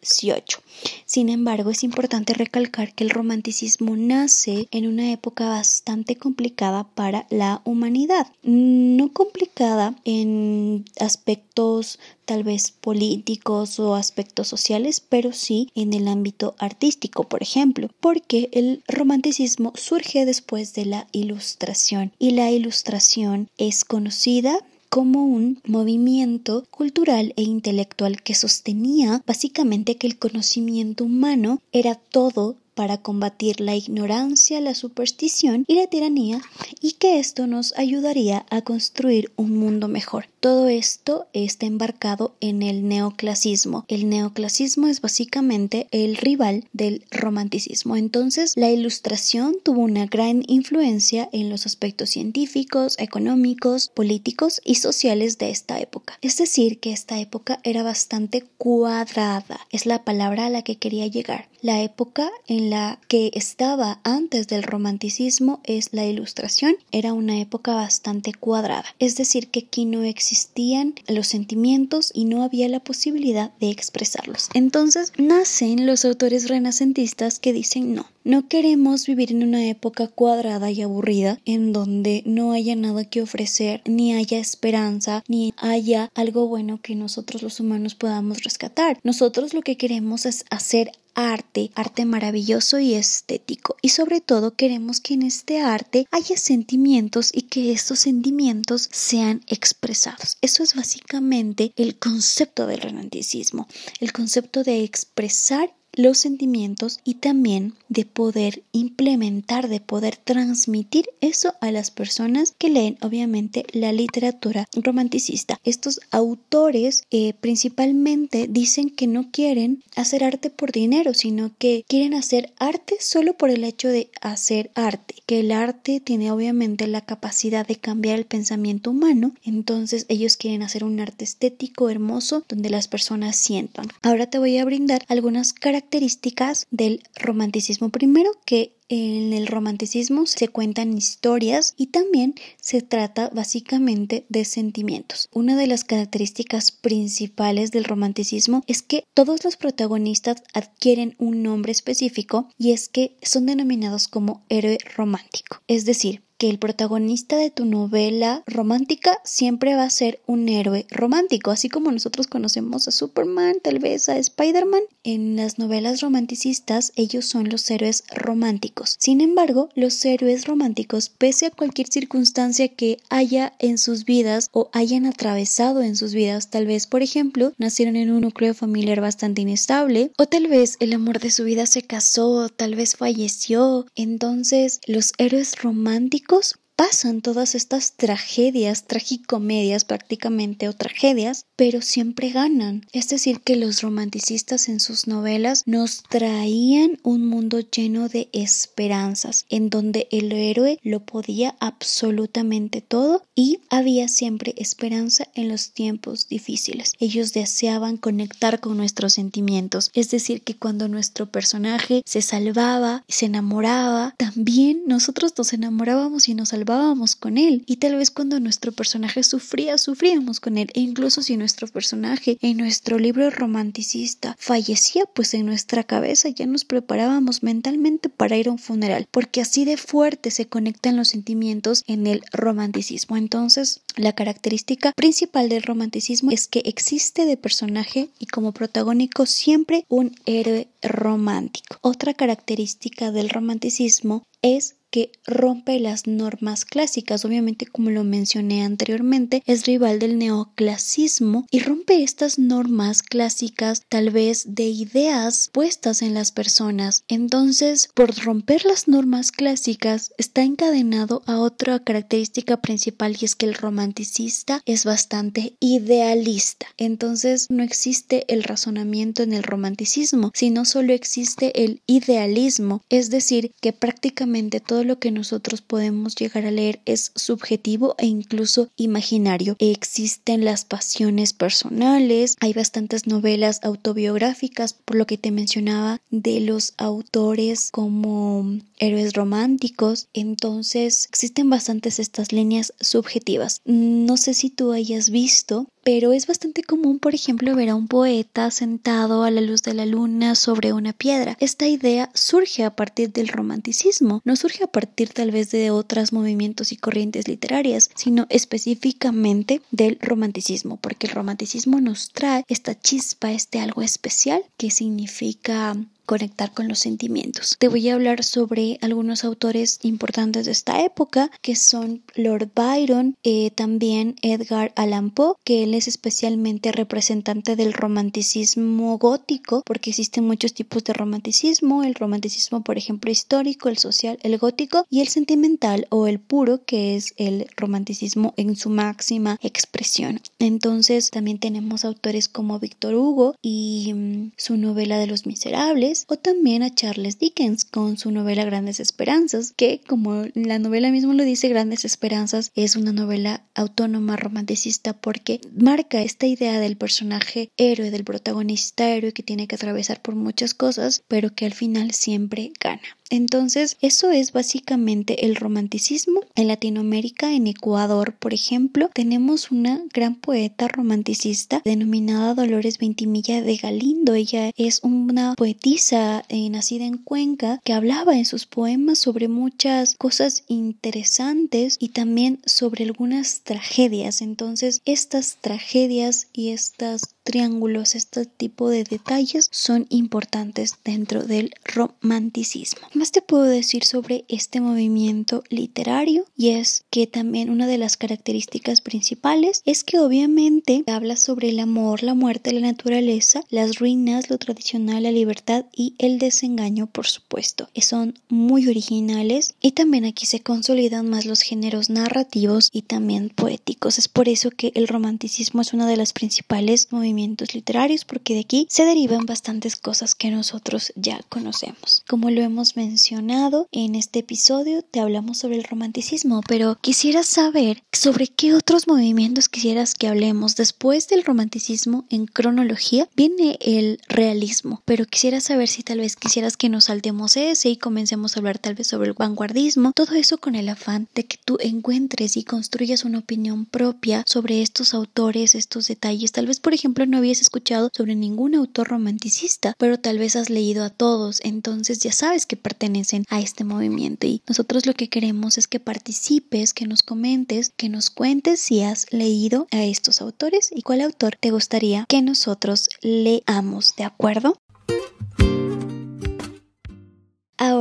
XVIII. 0.04 0.62
Sin 1.06 1.30
embargo, 1.30 1.70
es 1.70 1.84
importante 1.84 2.34
recalcar 2.34 2.94
que 2.94 3.04
el 3.04 3.10
romanticismo 3.10 3.96
nace 3.96 4.68
en 4.72 4.88
una 4.88 5.12
época 5.12 5.48
bastante 5.50 6.16
complicada 6.16 6.86
para 6.86 7.28
la 7.30 7.62
humanidad. 7.66 8.28
No 8.44 9.12
complicada 9.14 9.96
en 10.06 10.86
aspectos 11.00 12.00
tal 12.26 12.44
vez 12.44 12.72
políticos 12.72 13.80
o 13.80 13.96
aspectos 13.96 14.48
sociales, 14.48 15.02
pero 15.02 15.34
sí 15.34 15.70
en 15.76 15.94
el 15.94 16.08
ámbito 16.08 16.56
artístico, 16.60 17.26
por 17.26 17.44
ejemplo, 17.44 17.90
porque 18.00 18.50
el 18.54 18.84
romanticismo 18.88 19.74
surge 19.76 20.26
después 20.26 20.74
de 20.74 20.86
la 20.86 21.08
ilustración 21.12 22.14
y 22.20 22.32
la 22.32 22.50
ilustración 22.52 23.50
es 23.58 23.84
conocida 23.84 24.58
como 24.92 25.24
un 25.24 25.62
movimiento 25.66 26.66
cultural 26.70 27.34
e 27.38 27.44
intelectual 27.44 28.22
que 28.22 28.36
sostenía 28.36 29.24
básicamente 29.26 29.96
que 29.96 30.06
el 30.06 30.20
conocimiento 30.20 31.06
humano 31.06 31.62
era 31.72 31.96
todo 31.96 32.58
para 32.76 32.98
combatir 32.98 33.62
la 33.62 33.74
ignorancia, 33.74 34.60
la 34.60 34.76
superstición 34.76 35.64
y 35.66 35.76
la 35.76 35.88
tiranía 35.88 36.42
y 36.82 36.92
que 36.94 37.20
esto 37.20 37.48
nos 37.48 37.74
ayudaría 37.78 38.46
a 38.50 38.64
construir 38.64 39.32
un 39.38 39.58
mundo 39.58 39.88
mejor. 39.88 40.26
Todo 40.42 40.70
esto 40.70 41.28
está 41.34 41.68
embarcado 41.68 42.34
en 42.42 42.64
el 42.64 42.88
neoclasismo. 42.88 43.86
El 43.88 44.10
neoclasismo 44.10 44.88
es 44.88 45.00
básicamente 45.00 45.88
el 45.92 46.18
rival 46.18 46.66
del 46.74 47.06
romanticismo. 47.12 47.96
Entonces, 47.96 48.54
la 48.56 48.72
ilustración 48.72 49.58
tuvo 49.64 49.82
una 49.82 50.08
gran 50.08 50.42
influencia 50.48 51.30
en 51.32 51.52
los 51.52 51.68
aspectos 51.68 52.10
científicos, 52.10 52.96
económicos, 52.98 53.92
políticos 53.94 54.62
y 54.66 54.76
sociales 54.76 55.38
de 55.38 55.52
esta 55.52 55.80
época. 55.80 56.18
Es 56.22 56.38
decir, 56.38 56.80
que 56.80 56.92
esta 56.92 57.20
época 57.20 57.60
era 57.64 57.84
bastante 57.84 58.44
cuadrada. 58.58 59.60
Es 59.70 59.86
la 59.86 60.04
palabra 60.04 60.48
a 60.48 60.50
la 60.50 60.64
que 60.64 60.78
quería 60.78 61.06
llegar. 61.06 61.50
La 61.62 61.84
época 61.84 62.32
en 62.48 62.72
la 62.72 63.00
que 63.08 63.30
estaba 63.36 64.00
antes 64.04 64.48
del 64.48 64.64
romanticismo 64.64 65.60
es 65.64 65.94
la 65.94 66.08
ilustración. 66.08 66.74
Era 66.92 67.14
una 67.14 67.40
época 67.40 67.76
bastante 67.76 68.34
cuadrada. 68.34 68.86
Es 68.98 69.16
decir, 69.16 69.50
que 69.50 69.68
aquí 69.68 69.86
no 69.86 70.02
existían 70.32 70.96
los 71.10 71.28
sentimientos 71.28 72.10
y 72.14 72.24
no 72.24 72.44
había 72.44 72.70
la 72.70 72.80
posibilidad 72.80 73.52
de 73.60 73.70
expresarlos. 73.70 74.50
Entonces 74.54 75.12
nacen 75.18 75.86
los 75.86 76.06
autores 76.06 76.48
renacentistas 76.48 77.40
que 77.40 77.52
dicen 77.52 77.94
no, 77.94 78.10
no 78.24 78.48
queremos 78.48 79.06
vivir 79.06 79.32
en 79.32 79.44
una 79.44 79.68
época 79.68 80.08
cuadrada 80.08 80.72
y 80.72 80.82
aburrida 80.82 81.40
en 81.46 81.74
donde 81.74 82.24
no 82.26 82.52
haya 82.52 82.76
nada 82.76 83.06
que 83.06 83.22
ofrecer, 83.22 83.82
ni 83.86 84.14
haya 84.14 84.40
esperanza, 84.40 85.24
ni 85.28 85.54
haya 85.58 86.12
algo 86.16 86.48
bueno 86.48 86.80
que 86.82 86.96
nosotros 86.96 87.42
los 87.42 87.60
humanos 87.60 87.96
podamos 87.96 88.44
rescatar. 88.44 89.00
Nosotros 89.04 89.54
lo 89.54 89.62
que 89.62 89.78
queremos 89.78 90.26
es 90.26 90.46
hacer 90.50 90.92
arte, 91.14 91.72
arte 91.76 92.06
maravilloso 92.06 92.80
y 92.80 92.94
estético. 92.94 93.76
Y 93.82 93.90
sobre 93.90 94.22
todo 94.22 94.56
queremos 94.56 95.00
que 95.00 95.16
en 95.16 95.24
este 95.24 95.60
arte 95.60 96.08
haya 96.12 96.38
sentimientos 96.38 97.32
y 97.34 97.44
que 97.44 97.72
estos 97.72 98.00
sentimientos 98.00 98.90
sean 98.92 99.42
expresados. 99.48 100.38
Eso 100.42 100.64
es 100.64 100.76
básicamente 100.76 101.74
el 101.76 101.98
concepto 101.98 102.68
del 102.68 102.82
romanticismo, 102.82 103.68
el 104.00 104.14
concepto 104.14 104.64
de 104.64 104.84
expresar 104.84 105.74
los 105.94 106.18
sentimientos 106.18 107.00
y 107.04 107.16
también 107.16 107.74
de 107.90 108.06
poder 108.06 108.64
implementar, 108.72 109.68
de 109.68 109.82
poder 109.82 110.16
transmitir 110.16 111.10
eso 111.20 111.54
a 111.60 111.72
las 111.72 111.92
personas 111.92 112.54
que 112.58 112.70
leen 112.70 112.98
obviamente 113.02 113.66
la 113.74 113.92
literatura 113.92 114.68
romanticista. 114.74 115.60
Estos 115.64 116.00
autores 116.12 117.04
eh, 117.12 117.34
principalmente 117.40 118.48
dicen 118.50 118.90
que 118.90 119.08
no 119.08 119.32
quieren 119.32 119.84
hacer 119.96 120.24
arte 120.24 120.50
por 120.50 120.72
dinero, 120.72 121.14
sino 121.14 121.52
que 121.58 121.84
quieren 121.88 122.14
hacer 122.14 122.54
arte 122.58 122.96
solo 123.00 123.34
por 123.34 123.50
el 123.50 123.64
hecho 123.64 123.90
de 123.90 124.10
hacer 124.22 124.72
arte, 124.76 125.16
que 125.26 125.42
el 125.42 125.52
arte 125.52 126.00
tiene 126.00 126.32
obviamente 126.32 126.88
la 126.88 127.02
capacidad 127.02 127.68
de 127.68 127.76
cambiar 127.76 128.18
el 128.18 128.26
pensamiento 128.26 128.92
humano, 128.92 129.34
entonces 129.44 130.06
ellos 130.08 130.38
quieren 130.38 130.64
hacer 130.64 130.84
un 130.84 131.00
arte 131.00 131.26
estético, 131.26 131.90
hermoso, 131.90 132.46
donde 132.48 132.70
las 132.70 132.88
personas 132.88 133.36
sientan. 133.36 133.88
Ahora 134.02 134.28
te 134.28 134.40
voy 134.40 134.58
a 134.58 134.66
brindar 134.66 135.06
algunas 135.10 135.54
características 135.54 135.81
características 135.82 136.68
del 136.70 137.02
romanticismo. 137.16 137.90
Primero 137.90 138.32
que 138.46 138.76
en 138.88 139.34
el 139.34 139.48
romanticismo 139.48 140.28
se 140.28 140.48
cuentan 140.48 140.96
historias 140.96 141.74
y 141.76 141.88
también 141.88 142.36
se 142.60 142.82
trata 142.82 143.30
básicamente 143.34 144.26
de 144.30 144.46
sentimientos. 144.46 145.28
Una 145.34 145.56
de 145.56 145.66
las 145.66 145.84
características 145.84 146.72
principales 146.72 147.72
del 147.72 147.86
romanticismo 147.86 148.64
es 148.68 148.84
que 148.84 149.06
todos 149.14 149.44
los 149.44 149.58
protagonistas 149.58 150.44
adquieren 150.54 151.16
un 151.18 151.42
nombre 151.42 151.72
específico 151.72 152.50
y 152.58 152.74
es 152.74 152.90
que 152.90 153.16
son 153.24 153.48
denominados 153.48 154.08
como 154.08 154.44
héroe 154.50 154.78
romántico. 154.96 155.62
Es 155.68 155.86
decir, 155.86 156.22
que 156.42 156.50
el 156.50 156.58
protagonista 156.58 157.38
de 157.38 157.52
tu 157.52 157.66
novela 157.66 158.42
romántica 158.48 159.20
siempre 159.24 159.76
va 159.76 159.84
a 159.84 159.90
ser 159.92 160.22
un 160.26 160.50
héroe 160.50 160.88
romántico, 160.90 161.52
así 161.52 161.70
como 161.70 161.92
nosotros 161.92 162.26
conocemos 162.26 162.88
a 162.88 162.92
Superman, 162.92 163.58
tal 163.62 163.78
vez 163.78 164.10
a 164.10 164.18
Spider-Man. 164.18 164.82
En 165.04 165.36
las 165.36 165.60
novelas 165.60 166.02
romanticistas 166.02 166.94
ellos 166.96 167.26
son 167.26 167.50
los 167.50 167.70
héroes 167.70 168.06
románticos. 168.12 168.96
Sin 168.98 169.22
embargo, 169.22 169.70
los 169.76 170.04
héroes 170.04 170.48
románticos, 170.48 171.10
pese 171.10 171.46
a 171.46 171.52
cualquier 171.52 171.90
circunstancia 171.90 172.70
que 172.70 172.98
haya 173.12 173.54
en 173.60 173.78
sus 173.78 174.06
vidas 174.06 174.50
o 174.52 174.72
hayan 174.74 175.06
atravesado 175.06 175.84
en 175.84 175.96
sus 175.96 176.16
vidas, 176.16 176.50
tal 176.50 176.66
vez, 176.66 176.88
por 176.88 177.04
ejemplo, 177.04 177.54
nacieron 177.60 177.96
en 177.96 178.12
un 178.12 178.22
núcleo 178.22 178.56
familiar 178.56 179.00
bastante 179.00 179.42
inestable, 179.42 180.12
o 180.18 180.26
tal 180.26 180.48
vez 180.48 180.78
el 180.80 180.94
amor 180.94 181.20
de 181.20 181.30
su 181.30 181.44
vida 181.44 181.68
se 181.68 181.84
casó, 181.84 182.50
tal 182.50 182.74
vez 182.74 182.96
falleció, 182.96 183.86
entonces 183.96 184.80
los 184.88 185.14
héroes 185.20 185.62
románticos 185.62 186.31
chicos 186.32 186.61
pasan 186.82 187.22
todas 187.22 187.54
estas 187.54 187.92
tragedias, 187.92 188.88
tragicomedias 188.88 189.86
prácticamente 189.86 190.68
o 190.68 190.74
tragedias, 190.74 191.46
pero 191.56 191.80
siempre 191.80 192.32
ganan. 192.32 192.88
Es 192.92 193.08
decir, 193.10 193.42
que 193.42 193.56
los 193.56 193.84
romanticistas 193.84 194.68
en 194.68 194.80
sus 194.80 195.06
novelas 195.06 195.62
nos 195.68 196.02
traían 196.02 196.98
un 197.04 197.28
mundo 197.28 197.60
lleno 197.60 198.10
de 198.10 198.30
esperanzas, 198.34 199.46
en 199.50 199.70
donde 199.70 200.08
el 200.10 200.32
héroe 200.32 200.80
lo 200.82 201.06
podía 201.06 201.56
absolutamente 201.60 202.82
todo 202.82 203.22
y 203.36 203.60
había 203.70 204.08
siempre 204.08 204.56
esperanza 204.58 205.28
en 205.36 205.50
los 205.50 205.74
tiempos 205.74 206.30
difíciles. 206.30 206.94
Ellos 207.00 207.32
deseaban 207.32 207.98
conectar 207.98 208.60
con 208.60 208.78
nuestros 208.78 209.14
sentimientos, 209.14 209.92
es 209.94 210.10
decir, 210.10 210.42
que 210.42 210.58
cuando 210.58 210.88
nuestro 210.88 211.28
personaje 211.28 212.02
se 212.08 212.24
salvaba, 212.24 213.04
se 213.08 213.28
enamoraba, 213.28 214.16
también 214.18 214.82
nosotros 214.88 215.34
nos 215.38 215.54
enamorábamos 215.54 216.28
y 216.28 216.34
nos 216.34 216.50
salvábamos 216.50 216.71
con 217.20 217.38
él. 217.38 217.64
Y 217.66 217.78
tal 217.78 217.96
vez 217.96 218.12
cuando 218.12 218.40
nuestro 218.40 218.72
personaje 218.72 219.24
sufría, 219.24 219.78
sufríamos 219.78 220.40
con 220.40 220.58
él. 220.58 220.70
E 220.74 220.80
incluso 220.80 221.22
si 221.22 221.36
nuestro 221.36 221.68
personaje 221.68 222.38
en 222.42 222.58
nuestro 222.58 222.98
libro 222.98 223.30
romanticista 223.30 224.36
fallecía, 224.40 225.04
pues 225.14 225.34
en 225.34 225.46
nuestra 225.46 225.84
cabeza 225.84 226.30
ya 226.30 226.46
nos 226.46 226.66
preparábamos 226.66 227.44
mentalmente 227.44 228.10
para 228.10 228.38
ir 228.38 228.48
a 228.48 228.52
un 228.52 228.60
funeral, 228.60 229.08
porque 229.12 229.42
así 229.42 229.66
de 229.66 229.78
fuerte 229.78 230.32
se 230.32 230.46
conectan 230.46 230.98
los 230.98 231.10
sentimientos 231.10 231.84
en 231.88 232.08
el 232.08 232.24
romanticismo. 232.32 233.18
Entonces, 233.18 233.82
la 233.98 234.14
característica 234.14 234.94
principal 234.94 235.50
del 235.50 235.64
romanticismo 235.64 236.32
es 236.32 236.48
que 236.48 236.60
existe 236.66 237.26
de 237.26 237.38
personaje 237.38 238.10
y 238.20 238.28
como 238.28 238.54
protagónico 238.54 239.26
siempre 239.26 239.86
un 239.90 240.16
héroe 240.26 240.68
romántico. 240.82 241.78
Otra 241.82 242.14
característica 242.14 243.12
del 243.12 243.30
romanticismo 243.30 244.24
es 244.42 244.76
que 244.92 245.12
rompe 245.26 245.80
las 245.80 246.06
normas 246.06 246.66
clásicas. 246.66 247.26
Obviamente, 247.26 247.66
como 247.66 247.90
lo 247.90 248.04
mencioné 248.04 248.64
anteriormente, 248.64 249.42
es 249.46 249.66
rival 249.66 250.00
del 250.00 250.20
neoclasismo 250.20 251.48
y 251.50 251.60
rompe 251.60 252.04
estas 252.04 252.38
normas 252.38 253.02
clásicas 253.02 253.84
tal 253.90 254.12
vez 254.12 254.44
de 254.56 254.66
ideas 254.66 255.50
puestas 255.52 256.02
en 256.02 256.14
las 256.14 256.32
personas. 256.32 257.04
Entonces, 257.08 257.90
por 257.94 258.14
romper 258.24 258.66
las 258.66 258.88
normas 258.88 259.32
clásicas, 259.32 260.12
está 260.18 260.44
encadenado 260.44 261.24
a 261.26 261.40
otra 261.40 261.80
característica 261.80 262.62
principal 262.62 263.16
y 263.20 263.26
es 263.26 263.36
que 263.36 263.46
el 263.46 263.56
romanticista 263.56 264.62
es 264.66 264.86
bastante 264.86 265.56
idealista. 265.60 266.68
Entonces, 266.78 267.48
no 267.50 267.64
existe 267.64 268.26
el 268.28 268.44
razonamiento 268.44 269.24
en 269.24 269.34
el 269.34 269.44
romanticismo, 269.44 270.32
sino 270.34 270.66
solo 270.66 270.94
existe 270.94 271.64
el 271.64 271.82
idealismo, 271.88 272.82
es 272.90 273.10
decir, 273.10 273.52
que 273.62 273.74
prácticamente 273.74 274.60
todo 274.60 274.81
lo 274.84 275.00
que 275.00 275.12
nosotros 275.12 275.62
podemos 275.62 276.16
llegar 276.16 276.46
a 276.46 276.52
leer 276.52 276.82
es 276.86 277.12
subjetivo 277.16 277.96
e 277.98 278.06
incluso 278.06 278.70
imaginario. 278.76 279.56
Existen 279.60 280.46
las 280.46 280.66
pasiones 280.66 281.34
personales, 281.34 282.36
hay 282.40 282.54
bastantes 282.54 283.08
novelas 283.08 283.60
autobiográficas, 283.64 284.74
por 284.74 284.98
lo 284.98 285.06
que 285.06 285.18
te 285.18 285.32
mencionaba, 285.32 286.02
de 286.10 286.40
los 286.40 286.74
autores 286.78 287.70
como 287.72 288.60
héroes 288.80 289.14
románticos. 289.14 290.08
Entonces, 290.14 291.06
existen 291.10 291.50
bastantes 291.50 292.00
estas 292.00 292.32
líneas 292.32 292.74
subjetivas. 292.80 293.62
No 293.66 294.18
sé 294.18 294.34
si 294.34 294.50
tú 294.50 294.72
hayas 294.72 295.10
visto 295.10 295.68
pero 295.84 296.14
es 296.14 296.28
bastante 296.28 296.64
común, 296.64 297.00
por 297.00 297.16
ejemplo, 297.16 297.56
ver 297.56 297.70
a 297.70 297.76
un 297.76 297.88
poeta 297.88 298.52
sentado 298.52 299.24
a 299.24 299.32
la 299.32 299.42
luz 299.42 299.64
de 299.64 299.74
la 299.74 299.86
luna 299.86 300.36
sobre 300.36 300.74
una 300.74 300.94
piedra. 300.94 301.38
Esta 301.40 301.68
idea 301.68 302.10
surge 302.14 302.64
a 302.64 302.76
partir 302.76 303.12
del 303.12 303.28
romanticismo, 303.28 304.22
no 304.24 304.36
surge 304.36 304.64
a 304.64 304.68
partir 304.68 305.10
tal 305.10 305.32
vez 305.32 305.52
de 305.52 305.72
otros 305.72 306.14
movimientos 306.14 306.72
y 306.72 306.78
corrientes 306.78 307.28
literarias, 307.28 307.90
sino 307.96 308.28
específicamente 308.30 309.62
del 309.72 309.98
romanticismo, 310.02 310.78
porque 310.78 311.08
el 311.08 311.14
romanticismo 311.14 311.82
nos 311.82 312.10
trae 312.12 312.46
esta 312.48 312.80
chispa, 312.80 313.32
este 313.32 313.60
algo 313.60 313.82
especial 313.82 314.44
que 314.58 314.72
significa 314.72 315.76
conectar 316.12 316.52
con 316.52 316.68
los 316.68 316.80
sentimientos. 316.80 317.56
Te 317.58 317.70
voy 317.70 317.88
a 317.88 317.94
hablar 317.94 318.26
sobre 318.26 318.78
algunos 318.82 319.24
autores 319.24 319.80
importantes 319.82 320.46
de 320.46 320.52
esta 320.52 320.84
época, 320.84 321.32
que 321.42 321.56
son 321.56 322.04
Lord 322.16 322.50
Byron, 322.54 323.16
eh, 323.24 323.50
también 323.52 324.16
Edgar 324.22 324.74
Allan 324.76 325.12
Poe, 325.12 325.36
que 325.46 325.64
él 325.64 325.74
es 325.74 325.88
especialmente 325.88 326.74
representante 326.74 327.56
del 327.56 327.72
romanticismo 327.72 328.98
gótico, 328.98 329.64
porque 329.66 329.92
existen 329.92 330.28
muchos 330.28 330.54
tipos 330.54 330.84
de 330.84 330.92
romanticismo, 330.92 331.82
el 331.84 331.96
romanticismo, 331.96 332.62
por 332.62 332.78
ejemplo, 332.78 333.10
histórico, 333.10 333.70
el 333.70 333.78
social, 333.78 334.20
el 334.22 334.38
gótico 334.38 334.86
y 334.90 335.00
el 335.00 335.08
sentimental 335.08 335.88
o 335.92 336.08
el 336.08 336.20
puro, 336.20 336.66
que 336.66 336.98
es 336.98 337.14
el 337.16 337.48
romanticismo 337.56 338.34
en 338.36 338.58
su 338.58 338.70
máxima 338.70 339.40
expresión. 339.42 340.20
Entonces, 340.40 341.10
también 341.10 341.40
tenemos 341.40 341.86
autores 341.86 342.28
como 342.28 342.60
Víctor 342.60 342.96
Hugo 342.96 343.36
y 343.42 343.94
mm, 343.94 344.32
su 344.36 344.58
novela 344.58 344.98
de 344.98 345.08
los 345.08 345.26
miserables, 345.26 346.01
o 346.08 346.18
también 346.18 346.64
a 346.64 346.74
Charles 346.74 347.20
Dickens 347.20 347.66
con 347.66 347.98
su 347.98 348.12
novela 348.12 348.46
Grandes 348.46 348.80
Esperanzas, 348.80 349.54
que 349.56 349.82
como 349.88 350.26
la 350.34 350.60
novela 350.60 350.92
mismo 350.92 351.14
lo 351.14 351.24
dice, 351.24 351.50
Grandes 351.50 351.86
Esperanzas 351.86 352.52
es 352.56 352.76
una 352.76 352.92
novela 352.92 353.44
autónoma 353.56 354.18
romanticista 354.18 354.94
porque 354.94 355.42
marca 355.54 356.02
esta 356.02 356.28
idea 356.28 356.60
del 356.60 356.78
personaje 356.78 357.50
héroe, 357.58 357.92
del 357.92 358.04
protagonista 358.04 358.90
héroe 358.90 359.14
que 359.14 359.24
tiene 359.24 359.48
que 359.48 359.56
atravesar 359.56 360.02
por 360.02 360.16
muchas 360.16 360.54
cosas, 360.54 361.04
pero 361.08 361.34
que 361.34 361.46
al 361.46 361.54
final 361.54 361.92
siempre 361.92 362.52
gana. 362.60 362.82
Entonces, 363.12 363.78
eso 363.82 364.10
es 364.10 364.32
básicamente 364.32 365.26
el 365.26 365.36
romanticismo. 365.36 366.22
En 366.36 366.48
Latinoamérica, 366.48 367.34
en 367.34 367.46
Ecuador, 367.46 368.16
por 368.18 368.34
ejemplo, 368.34 368.90
tenemos 368.94 369.52
una 369.52 369.84
gran 369.94 370.16
poeta 370.16 370.70
romanticista 370.70 371.62
denominada 371.66 372.34
Dolores 372.34 372.78
Ventimilla 372.78 373.42
de 373.42 373.58
Galindo. 373.58 374.14
Ella 374.14 374.52
es 374.56 374.80
una 374.84 375.36
poetisa 375.36 376.24
eh, 376.30 376.50
nacida 376.50 376.86
en 376.86 376.98
Cuenca 376.98 377.60
que 377.66 377.74
hablaba 377.74 378.18
en 378.18 378.26
sus 378.26 378.46
poemas 378.46 378.98
sobre 378.98 379.28
muchas 379.28 379.96
cosas 379.96 380.46
interesantes 380.48 381.76
y 381.80 381.90
también 381.90 382.40
sobre 382.46 382.86
algunas 382.86 383.42
tragedias. 383.42 384.22
Entonces, 384.22 384.82
estas 384.86 385.38
tragedias 385.42 386.28
y 386.32 386.50
estos 386.50 387.02
triángulos, 387.24 387.96
este 387.96 388.26
tipo 388.26 388.70
de 388.70 388.84
detalles 388.84 389.48
son 389.52 389.86
importantes 389.90 390.76
dentro 390.84 391.24
del 391.24 391.54
romanticismo 391.64 392.88
más 392.94 393.12
te 393.12 393.22
puedo 393.22 393.44
decir 393.44 393.84
sobre 393.84 394.26
este 394.28 394.62
movimiento 394.62 395.44
literario? 395.50 396.26
Y 396.38 396.50
es 396.50 396.84
que 396.90 397.08
también 397.08 397.50
una 397.50 397.68
de 397.68 397.78
las 397.78 397.98
características 397.98 398.82
principales 398.82 399.62
es 399.66 399.84
que 399.84 400.00
obviamente 400.00 400.84
habla 400.88 401.16
sobre 401.16 401.50
el 401.50 401.60
amor, 401.60 402.04
la 402.04 402.14
muerte, 402.14 402.54
la 402.54 402.62
naturaleza, 402.62 403.44
las 403.50 403.80
ruinas, 403.80 404.30
lo 404.30 404.38
tradicional, 404.38 405.04
la 405.04 405.12
libertad 405.12 405.66
y 405.76 405.96
el 405.98 406.20
desengaño, 406.20 406.88
por 406.88 407.08
supuesto. 407.08 407.70
Son 407.82 408.18
muy 408.30 408.68
originales 408.68 409.56
y 409.60 409.72
también 409.72 410.06
aquí 410.06 410.26
se 410.26 410.40
consolidan 410.40 411.10
más 411.10 411.26
los 411.26 411.42
géneros 411.42 411.90
narrativos 411.90 412.70
y 412.72 412.84
también 412.84 413.30
poéticos. 413.30 413.98
Es 413.98 414.08
por 414.08 414.30
eso 414.30 414.50
que 414.52 414.72
el 414.76 414.88
romanticismo 414.88 415.62
es 415.62 415.74
uno 415.74 415.86
de 415.88 415.98
los 415.98 416.14
principales 416.14 416.88
movimientos 416.92 417.11
literarios 417.54 418.06
porque 418.06 418.34
de 418.34 418.42
aquí 418.42 418.68
se 418.70 418.86
derivan 418.86 419.26
bastantes 419.26 419.76
cosas 419.76 420.16
que 420.16 420.32
nosotros 420.32 420.94
ya 420.96 421.20
conocemos. 421.30 422.04
Como 422.08 422.30
lo 422.30 422.42
hemos 422.42 422.76
mencionado, 422.76 423.68
en 423.72 423.96
este 423.96 424.20
episodio 424.20 424.82
te 424.84 425.00
hablamos 425.00 425.40
sobre 425.40 425.58
el 425.58 425.64
romanticismo, 425.64 426.42
pero 426.48 426.78
quisiera 426.82 427.24
saber 427.24 427.84
sobre 427.92 428.28
qué 428.28 428.54
otros 428.54 428.88
movimientos 428.88 429.50
quisieras 429.50 429.96
que 429.96 430.08
hablemos. 430.08 430.56
Después 430.56 431.08
del 431.08 431.24
romanticismo 431.24 432.06
en 432.10 432.26
cronología 432.26 433.08
viene 433.16 433.58
el 433.62 434.00
realismo, 434.08 434.82
pero 434.86 435.06
quisiera 435.06 435.42
saber 435.42 435.68
si 435.68 435.84
tal 435.84 436.00
vez 436.00 436.16
quisieras 436.16 436.58
que 436.58 436.70
nos 436.70 436.86
saltemos 436.86 437.38
ese 437.38 437.70
y 437.70 437.78
comencemos 437.78 438.36
a 438.36 438.40
hablar 438.40 438.60
tal 438.60 438.76
vez 438.76 438.88
sobre 438.88 439.10
el 439.10 439.14
vanguardismo, 439.14 439.92
todo 439.94 440.16
eso 440.16 440.38
con 440.38 440.56
el 440.56 440.70
afán 440.70 441.08
de 441.16 441.26
que 441.26 441.38
tú 441.44 441.58
encuentres 441.60 442.38
y 442.38 442.44
construyas 442.44 443.06
una 443.06 443.20
opinión 443.20 443.66
propia 443.66 444.24
sobre 444.26 444.62
estos 444.62 444.94
autores, 444.94 445.56
estos 445.56 445.88
detalles. 445.88 446.32
Tal 446.32 446.48
vez, 446.48 446.60
por 446.60 446.74
no 447.06 447.18
habías 447.18 447.42
escuchado 447.42 447.90
sobre 447.94 448.16
ningún 448.16 448.56
autor 448.56 448.90
romanticista, 448.90 449.74
pero 449.78 450.00
tal 450.00 450.18
vez 450.18 450.36
has 450.36 450.50
leído 450.50 450.84
a 450.84 450.90
todos, 450.90 451.40
entonces 451.44 452.00
ya 452.00 452.12
sabes 452.12 452.46
que 452.46 452.58
pertenecen 452.58 453.26
a 453.30 453.40
este 453.40 453.64
movimiento 453.64 454.28
y 454.28 454.42
nosotros 454.48 454.86
lo 454.86 454.94
que 454.94 455.10
queremos 455.10 455.58
es 455.58 455.68
que 455.68 455.80
participes, 455.80 456.74
que 456.74 456.88
nos 456.88 457.04
comentes, 457.04 457.74
que 457.76 457.90
nos 457.90 458.10
cuentes 458.10 458.60
si 458.60 458.82
has 458.82 459.06
leído 459.12 459.68
a 459.72 459.84
estos 459.84 460.22
autores 460.22 460.70
y 460.74 460.82
cuál 460.82 461.02
autor 461.02 461.38
te 461.40 461.52
gustaría 461.52 462.06
que 462.08 462.22
nosotros 462.22 462.90
leamos, 463.02 463.96
¿de 463.96 464.04
acuerdo? 464.04 464.58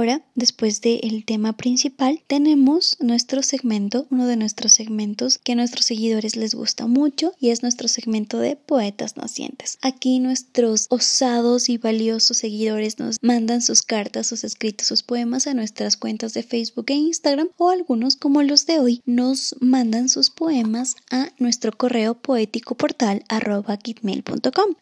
Ahora, 0.00 0.22
después 0.34 0.80
del 0.80 1.26
tema 1.26 1.58
principal, 1.58 2.22
tenemos 2.26 2.96
nuestro 3.00 3.42
segmento, 3.42 4.06
uno 4.10 4.26
de 4.26 4.36
nuestros 4.36 4.72
segmentos 4.72 5.36
que 5.36 5.52
a 5.52 5.56
nuestros 5.56 5.84
seguidores 5.84 6.36
les 6.36 6.54
gusta 6.54 6.86
mucho 6.86 7.34
y 7.38 7.50
es 7.50 7.60
nuestro 7.60 7.86
segmento 7.86 8.38
de 8.38 8.56
poetas 8.56 9.18
nacientes. 9.18 9.76
Aquí 9.82 10.18
nuestros 10.18 10.86
osados 10.88 11.68
y 11.68 11.76
valiosos 11.76 12.38
seguidores 12.38 12.98
nos 12.98 13.18
mandan 13.20 13.60
sus 13.60 13.82
cartas, 13.82 14.26
sus 14.26 14.42
escritos, 14.42 14.86
sus 14.86 15.02
poemas 15.02 15.46
a 15.46 15.52
nuestras 15.52 15.98
cuentas 15.98 16.32
de 16.32 16.44
Facebook 16.44 16.86
e 16.88 16.94
Instagram 16.94 17.50
o 17.58 17.68
algunos 17.68 18.16
como 18.16 18.42
los 18.42 18.64
de 18.64 18.78
hoy 18.78 19.02
nos 19.04 19.54
mandan 19.60 20.08
sus 20.08 20.30
poemas 20.30 20.96
a 21.10 21.28
nuestro 21.38 21.72
correo 21.72 22.14
poético 22.14 22.74
portal 22.74 23.22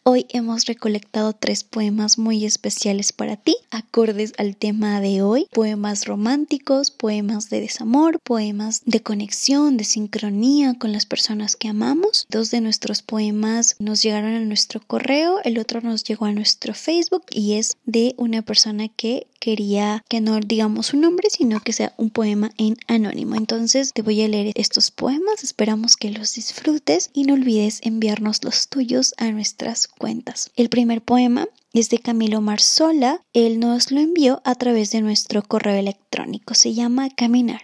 Hoy 0.03 0.25
hemos 0.29 0.65
recolectado 0.65 1.33
tres 1.33 1.65
poemas 1.65 2.17
muy 2.17 2.45
especiales 2.45 3.11
para 3.11 3.35
ti, 3.35 3.57
acordes 3.69 4.31
al 4.37 4.55
tema 4.55 5.01
de 5.01 5.08
hoy, 5.21 5.47
poemas 5.51 6.05
románticos, 6.05 6.91
poemas 6.91 7.49
de 7.49 7.61
desamor, 7.61 8.19
poemas 8.19 8.81
de 8.85 9.01
conexión, 9.01 9.77
de 9.77 9.83
sincronía 9.83 10.75
con 10.75 10.91
las 10.91 11.05
personas 11.05 11.55
que 11.55 11.67
amamos. 11.67 12.27
Dos 12.29 12.51
de 12.51 12.61
nuestros 12.61 13.01
poemas 13.01 13.75
nos 13.79 14.03
llegaron 14.03 14.33
a 14.35 14.39
nuestro 14.41 14.79
correo, 14.85 15.39
el 15.43 15.57
otro 15.57 15.81
nos 15.81 16.03
llegó 16.03 16.25
a 16.25 16.31
nuestro 16.31 16.73
Facebook 16.73 17.25
y 17.31 17.53
es 17.53 17.77
de 17.85 18.13
una 18.17 18.41
persona 18.41 18.87
que 18.87 19.27
quería 19.39 20.03
que 20.07 20.21
no 20.21 20.39
digamos 20.39 20.87
su 20.87 20.97
nombre, 20.97 21.29
sino 21.29 21.61
que 21.61 21.73
sea 21.73 21.93
un 21.97 22.09
poema 22.09 22.51
en 22.57 22.77
anónimo. 22.87 23.35
Entonces 23.35 23.91
te 23.93 24.01
voy 24.01 24.21
a 24.21 24.27
leer 24.27 24.51
estos 24.55 24.91
poemas, 24.91 25.43
esperamos 25.43 25.97
que 25.97 26.11
los 26.11 26.33
disfrutes 26.33 27.09
y 27.13 27.23
no 27.23 27.33
olvides 27.33 27.79
enviarnos 27.83 28.43
los 28.43 28.67
tuyos 28.67 29.13
a 29.17 29.31
nuestras 29.31 29.87
cuentas. 29.87 30.51
El 30.55 30.69
primer 30.69 31.01
poema 31.01 31.47
es 31.73 31.89
de 31.89 31.99
Camilo 31.99 32.41
Marzola. 32.41 33.21
Él 33.33 33.59
nos 33.59 33.91
lo 33.91 33.99
envió 33.99 34.41
a 34.45 34.55
través 34.55 34.91
de 34.91 35.01
nuestro 35.01 35.43
correo 35.43 35.75
electrónico. 35.75 36.53
Se 36.53 36.73
llama 36.73 37.09
Caminar. 37.09 37.61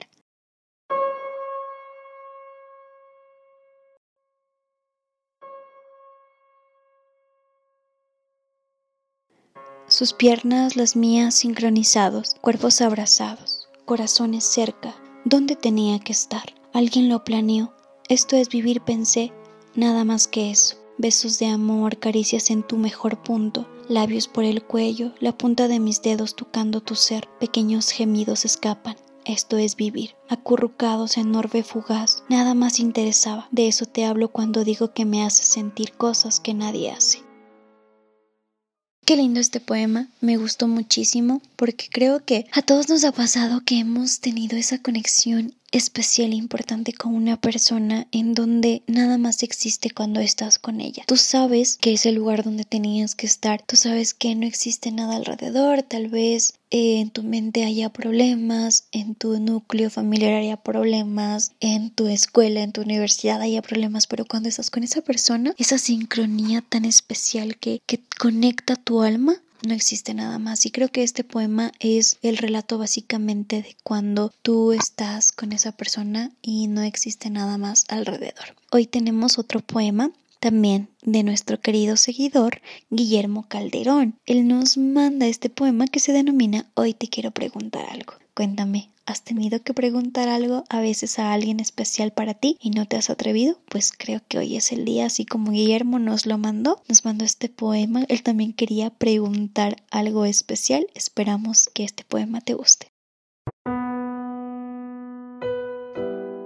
Sus 9.87 10.13
piernas, 10.13 10.75
las 10.75 10.95
mías, 10.95 11.35
sincronizados, 11.35 12.35
cuerpos 12.41 12.81
abrazados, 12.81 13.69
corazones 13.85 14.43
cerca. 14.43 14.95
¿Dónde 15.25 15.55
tenía 15.55 15.99
que 15.99 16.11
estar? 16.11 16.53
Alguien 16.73 17.07
lo 17.07 17.23
planeó. 17.23 17.71
Esto 18.09 18.35
es 18.35 18.49
vivir, 18.49 18.81
pensé, 18.81 19.31
nada 19.75 20.03
más 20.03 20.27
que 20.27 20.49
eso. 20.49 20.84
Besos 20.97 21.39
de 21.39 21.47
amor, 21.47 21.97
caricias 21.99 22.49
en 22.49 22.63
tu 22.63 22.77
mejor 22.77 23.21
punto, 23.21 23.67
labios 23.89 24.29
por 24.29 24.45
el 24.45 24.63
cuello, 24.63 25.13
la 25.19 25.37
punta 25.37 25.67
de 25.67 25.81
mis 25.81 26.01
dedos 26.01 26.37
tocando 26.37 26.79
tu 26.79 26.95
ser, 26.95 27.27
pequeños 27.37 27.89
gemidos 27.89 28.45
escapan. 28.45 28.95
Esto 29.25 29.57
es 29.57 29.75
vivir, 29.75 30.15
acurrucados 30.29 31.17
en 31.17 31.35
orbe 31.35 31.63
fugaz. 31.63 32.23
Nada 32.29 32.53
más 32.53 32.79
interesaba. 32.79 33.49
De 33.51 33.67
eso 33.67 33.85
te 33.85 34.05
hablo 34.05 34.29
cuando 34.29 34.63
digo 34.63 34.93
que 34.93 35.03
me 35.03 35.23
hace 35.23 35.43
sentir 35.43 35.91
cosas 35.93 36.39
que 36.39 36.53
nadie 36.53 36.91
hace. 36.91 37.23
Qué 39.03 39.17
lindo 39.17 39.39
este 39.39 39.59
poema, 39.59 40.07
me 40.21 40.37
gustó 40.37 40.67
muchísimo 40.67 41.41
porque 41.57 41.89
creo 41.91 42.23
que 42.23 42.47
a 42.53 42.61
todos 42.61 42.87
nos 42.89 43.03
ha 43.03 43.11
pasado 43.11 43.61
que 43.65 43.79
hemos 43.79 44.19
tenido 44.19 44.57
esa 44.57 44.81
conexión 44.81 45.53
especial 45.75 46.31
e 46.31 46.35
importante 46.35 46.93
con 46.93 47.13
una 47.13 47.35
persona 47.35 48.07
en 48.11 48.33
donde 48.33 48.81
nada 48.87 49.17
más 49.17 49.43
existe 49.43 49.91
cuando 49.91 50.21
estás 50.21 50.57
con 50.57 50.79
ella. 50.79 51.03
Tú 51.05 51.17
sabes 51.17 51.77
que 51.77 51.93
es 51.93 52.05
el 52.05 52.15
lugar 52.15 52.43
donde 52.43 52.63
tenías 52.63 53.13
que 53.15 53.25
estar, 53.25 53.61
tú 53.61 53.75
sabes 53.75 54.13
que 54.13 54.33
no 54.35 54.45
existe 54.45 54.91
nada 54.91 55.17
alrededor, 55.17 55.83
tal 55.83 56.07
vez 56.07 56.53
eh, 56.71 56.99
en 57.01 57.09
tu 57.09 57.23
mente 57.23 57.65
haya 57.65 57.89
problemas, 57.89 58.85
en 58.91 59.15
tu 59.15 59.37
núcleo 59.39 59.89
familiar 59.89 60.33
haya 60.33 60.57
problemas, 60.57 61.51
en 61.59 61.89
tu 61.89 62.07
escuela, 62.07 62.63
en 62.63 62.71
tu 62.71 62.81
universidad 62.81 63.41
haya 63.41 63.61
problemas, 63.61 64.07
pero 64.07 64.25
cuando 64.25 64.47
estás 64.47 64.71
con 64.71 64.83
esa 64.83 65.01
persona, 65.01 65.53
esa 65.57 65.77
sincronía 65.77 66.61
tan 66.61 66.85
especial 66.85 67.57
que, 67.57 67.81
que 67.85 67.99
conecta 68.17 68.77
tu 68.77 69.01
alma, 69.01 69.41
no 69.63 69.73
existe 69.73 70.13
nada 70.13 70.39
más. 70.39 70.65
Y 70.65 70.71
creo 70.71 70.89
que 70.89 71.03
este 71.03 71.23
poema 71.23 71.71
es 71.79 72.17
el 72.21 72.37
relato 72.37 72.77
básicamente 72.77 73.61
de 73.61 73.75
cuando 73.83 74.31
tú 74.41 74.71
estás 74.71 75.31
con 75.31 75.51
esa 75.51 75.71
persona 75.71 76.31
y 76.41 76.67
no 76.67 76.81
existe 76.81 77.29
nada 77.29 77.57
más 77.57 77.85
alrededor. 77.89 78.55
Hoy 78.71 78.85
tenemos 78.85 79.37
otro 79.39 79.61
poema 79.61 80.11
también 80.39 80.89
de 81.01 81.23
nuestro 81.23 81.59
querido 81.59 81.97
seguidor 81.97 82.61
Guillermo 82.89 83.47
Calderón. 83.47 84.19
Él 84.25 84.47
nos 84.47 84.77
manda 84.77 85.25
este 85.27 85.49
poema 85.49 85.87
que 85.87 85.99
se 85.99 86.13
denomina 86.13 86.67
Hoy 86.75 86.93
te 86.93 87.07
quiero 87.07 87.31
preguntar 87.31 87.85
algo. 87.89 88.13
Cuéntame, 88.35 88.89
¿has 89.05 89.23
tenido 89.23 89.61
que 89.61 89.73
preguntar 89.73 90.29
algo 90.29 90.63
a 90.69 90.79
veces 90.79 91.19
a 91.19 91.33
alguien 91.33 91.59
especial 91.59 92.11
para 92.11 92.33
ti 92.33 92.57
y 92.59 92.71
no 92.71 92.87
te 92.87 92.97
has 92.97 93.09
atrevido? 93.09 93.59
Pues 93.69 93.91
creo 93.95 94.21
que 94.27 94.39
hoy 94.39 94.55
es 94.55 94.71
el 94.71 94.85
día, 94.85 95.05
así 95.05 95.25
como 95.25 95.51
Guillermo 95.51 95.99
nos 95.99 96.25
lo 96.25 96.37
mandó, 96.37 96.81
nos 96.87 97.05
mandó 97.05 97.23
este 97.25 97.49
poema, 97.49 98.05
él 98.09 98.23
también 98.23 98.53
quería 98.53 98.89
preguntar 98.89 99.83
algo 99.91 100.25
especial. 100.25 100.87
Esperamos 100.95 101.69
que 101.73 101.83
este 101.83 102.03
poema 102.03 102.41
te 102.41 102.53
guste. 102.55 102.87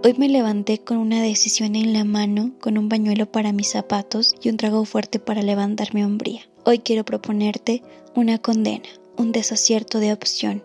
Hoy 0.01 0.15
me 0.17 0.29
levanté 0.29 0.79
con 0.79 0.97
una 0.97 1.21
decisión 1.21 1.75
en 1.75 1.93
la 1.93 2.03
mano, 2.03 2.53
con 2.61 2.77
un 2.77 2.89
bañuelo 2.89 3.31
para 3.31 3.51
mis 3.51 3.69
zapatos 3.69 4.33
y 4.41 4.49
un 4.49 4.57
trago 4.57 4.85
fuerte 4.85 5.19
para 5.19 5.43
levantar 5.43 5.93
mi 5.93 6.03
hombría. 6.03 6.41
Hoy 6.65 6.79
quiero 6.79 7.03
proponerte 7.03 7.83
una 8.15 8.37
condena, 8.37 8.87
un 9.17 9.33
desacierto 9.33 9.99
de 9.99 10.13
opción, 10.13 10.63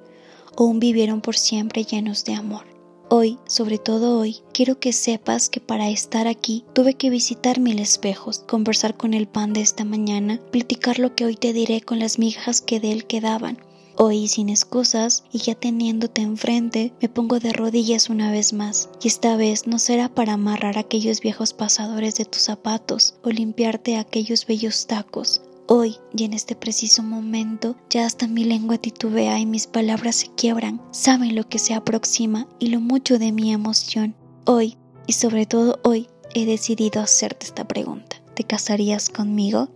un 0.57 0.81
vivieron 0.81 1.21
por 1.21 1.37
siempre 1.37 1.85
llenos 1.85 2.25
de 2.25 2.35
amor. 2.35 2.65
Hoy, 3.11 3.39
sobre 3.47 3.79
todo 3.79 4.19
hoy, 4.19 4.39
quiero 4.53 4.79
que 4.79 4.93
sepas 4.93 5.49
que 5.49 5.61
para 5.61 5.91
estar 5.91 6.27
aquí 6.27 6.65
tuve 6.73 6.95
que 6.95 7.11
visitar 7.11 7.61
mil 7.61 7.79
espejos, 7.79 8.41
conversar 8.41 8.97
con 8.97 9.13
el 9.15 9.29
pan 9.29 9.53
de 9.53 9.61
esta 9.61 9.85
mañana, 9.85 10.41
platicar 10.51 10.99
lo 10.99 11.15
que 11.15 11.27
hoy 11.27 11.37
te 11.37 11.53
diré 11.53 11.83
con 11.83 11.99
las 11.99 12.19
migas 12.19 12.61
que 12.61 12.81
de 12.81 12.93
él 12.93 13.07
quedaban. 13.07 13.59
Hoy, 13.97 14.27
sin 14.27 14.49
excusas 14.49 15.23
y 15.33 15.39
ya 15.39 15.55
teniéndote 15.55 16.23
enfrente, 16.23 16.93
me 17.01 17.09
pongo 17.09 17.39
de 17.39 17.53
rodillas 17.53 18.09
una 18.09 18.33
vez 18.33 18.53
más, 18.53 18.89
y 19.01 19.07
esta 19.07 19.37
vez 19.37 19.69
no 19.69 19.79
será 19.79 20.13
para 20.13 20.33
amarrar 20.33 20.79
aquellos 20.79 21.21
viejos 21.21 21.53
pasadores 21.53 22.17
de 22.17 22.25
tus 22.25 22.43
zapatos 22.43 23.15
o 23.23 23.31
limpiarte 23.31 23.97
aquellos 23.97 24.47
bellos 24.47 24.87
tacos, 24.89 25.43
Hoy 25.67 25.97
y 26.15 26.25
en 26.25 26.35
este 26.35 26.55
preciso 26.55 27.03
momento 27.03 27.75
ya 27.89 28.05
hasta 28.05 28.27
mi 28.27 28.45
lengua 28.45 28.77
titubea 28.77 29.39
y 29.39 29.47
mis 29.47 29.67
palabras 29.67 30.17
se 30.17 30.29
quiebran, 30.35 30.83
saben 30.91 31.35
lo 31.35 31.49
que 31.49 31.59
se 31.59 31.73
aproxima 31.73 32.47
y 32.59 32.69
lo 32.69 32.81
mucho 32.81 33.19
de 33.19 33.33
mi 33.33 33.51
emoción. 33.51 34.15
Hoy, 34.45 34.77
y 35.07 35.15
sobre 35.15 35.47
todo 35.47 35.81
hoy, 35.83 36.09
he 36.35 36.45
decidido 36.45 37.01
hacerte 37.01 37.47
esta 37.47 37.67
pregunta. 37.67 38.17
¿Te 38.35 38.45
casarías 38.45 39.09
conmigo? 39.09 39.71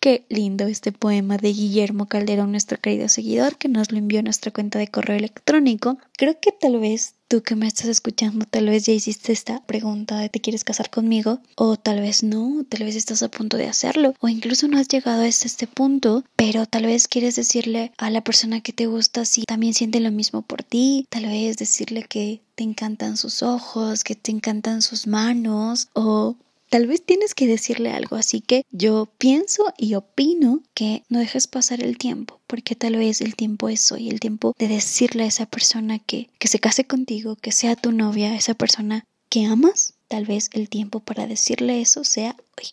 Qué 0.00 0.26
lindo 0.28 0.66
este 0.66 0.90
poema 0.90 1.36
de 1.36 1.52
Guillermo 1.52 2.06
Calderón, 2.06 2.50
nuestro 2.50 2.78
querido 2.80 3.08
seguidor, 3.08 3.56
que 3.58 3.68
nos 3.68 3.92
lo 3.92 3.98
envió 3.98 4.18
a 4.18 4.22
nuestra 4.22 4.52
cuenta 4.52 4.80
de 4.80 4.88
correo 4.88 5.16
electrónico. 5.16 5.98
Creo 6.18 6.40
que 6.40 6.50
tal 6.50 6.80
vez 6.80 7.14
tú 7.34 7.42
que 7.42 7.56
me 7.56 7.66
estás 7.66 7.86
escuchando, 7.86 8.46
tal 8.48 8.66
vez 8.66 8.86
ya 8.86 8.92
hiciste 8.92 9.32
esta 9.32 9.58
pregunta 9.66 10.18
de 10.20 10.28
¿te 10.28 10.40
quieres 10.40 10.62
casar 10.62 10.88
conmigo? 10.88 11.40
O 11.56 11.76
tal 11.76 12.00
vez 12.00 12.22
no, 12.22 12.64
tal 12.68 12.84
vez 12.84 12.94
estás 12.94 13.24
a 13.24 13.28
punto 13.28 13.56
de 13.56 13.66
hacerlo. 13.66 14.14
O 14.20 14.28
incluso 14.28 14.68
no 14.68 14.78
has 14.78 14.86
llegado 14.86 15.22
a 15.22 15.26
este 15.26 15.66
punto, 15.66 16.22
pero 16.36 16.66
tal 16.66 16.86
vez 16.86 17.08
quieres 17.08 17.34
decirle 17.34 17.90
a 17.98 18.10
la 18.10 18.22
persona 18.22 18.60
que 18.60 18.72
te 18.72 18.86
gusta 18.86 19.24
si 19.24 19.42
también 19.42 19.74
siente 19.74 19.98
lo 19.98 20.12
mismo 20.12 20.42
por 20.42 20.62
ti. 20.62 21.08
Tal 21.08 21.26
vez 21.26 21.56
decirle 21.56 22.04
que 22.04 22.40
te 22.54 22.62
encantan 22.62 23.16
sus 23.16 23.42
ojos, 23.42 24.04
que 24.04 24.14
te 24.14 24.30
encantan 24.30 24.80
sus 24.80 25.08
manos 25.08 25.88
o 25.92 26.36
Tal 26.70 26.86
vez 26.86 27.04
tienes 27.04 27.34
que 27.34 27.46
decirle 27.46 27.90
algo, 27.90 28.16
así 28.16 28.40
que 28.40 28.64
yo 28.70 29.06
pienso 29.18 29.72
y 29.78 29.94
opino 29.94 30.62
que 30.74 31.04
no 31.08 31.20
dejes 31.20 31.46
pasar 31.46 31.82
el 31.82 31.98
tiempo, 31.98 32.40
porque 32.46 32.74
tal 32.74 32.96
vez 32.96 33.20
el 33.20 33.36
tiempo 33.36 33.68
es 33.68 33.92
hoy, 33.92 34.08
el 34.08 34.20
tiempo 34.20 34.54
de 34.58 34.68
decirle 34.68 35.24
a 35.24 35.26
esa 35.26 35.46
persona 35.46 35.98
que, 35.98 36.30
que 36.38 36.48
se 36.48 36.58
case 36.58 36.84
contigo, 36.84 37.36
que 37.36 37.52
sea 37.52 37.76
tu 37.76 37.92
novia, 37.92 38.34
esa 38.34 38.54
persona 38.54 39.04
que 39.28 39.44
amas, 39.46 39.94
tal 40.08 40.26
vez 40.26 40.50
el 40.52 40.68
tiempo 40.68 41.00
para 41.00 41.26
decirle 41.26 41.80
eso 41.80 42.04
sea 42.04 42.36
hoy. 42.58 42.68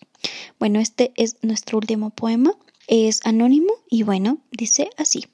Bueno, 0.59 0.79
este 0.79 1.11
es 1.15 1.37
nuestro 1.41 1.77
último 1.77 2.09
poema, 2.11 2.53
es 2.87 3.19
anónimo 3.23 3.73
y 3.89 4.03
bueno, 4.03 4.39
dice 4.51 4.89
así. 4.97 5.25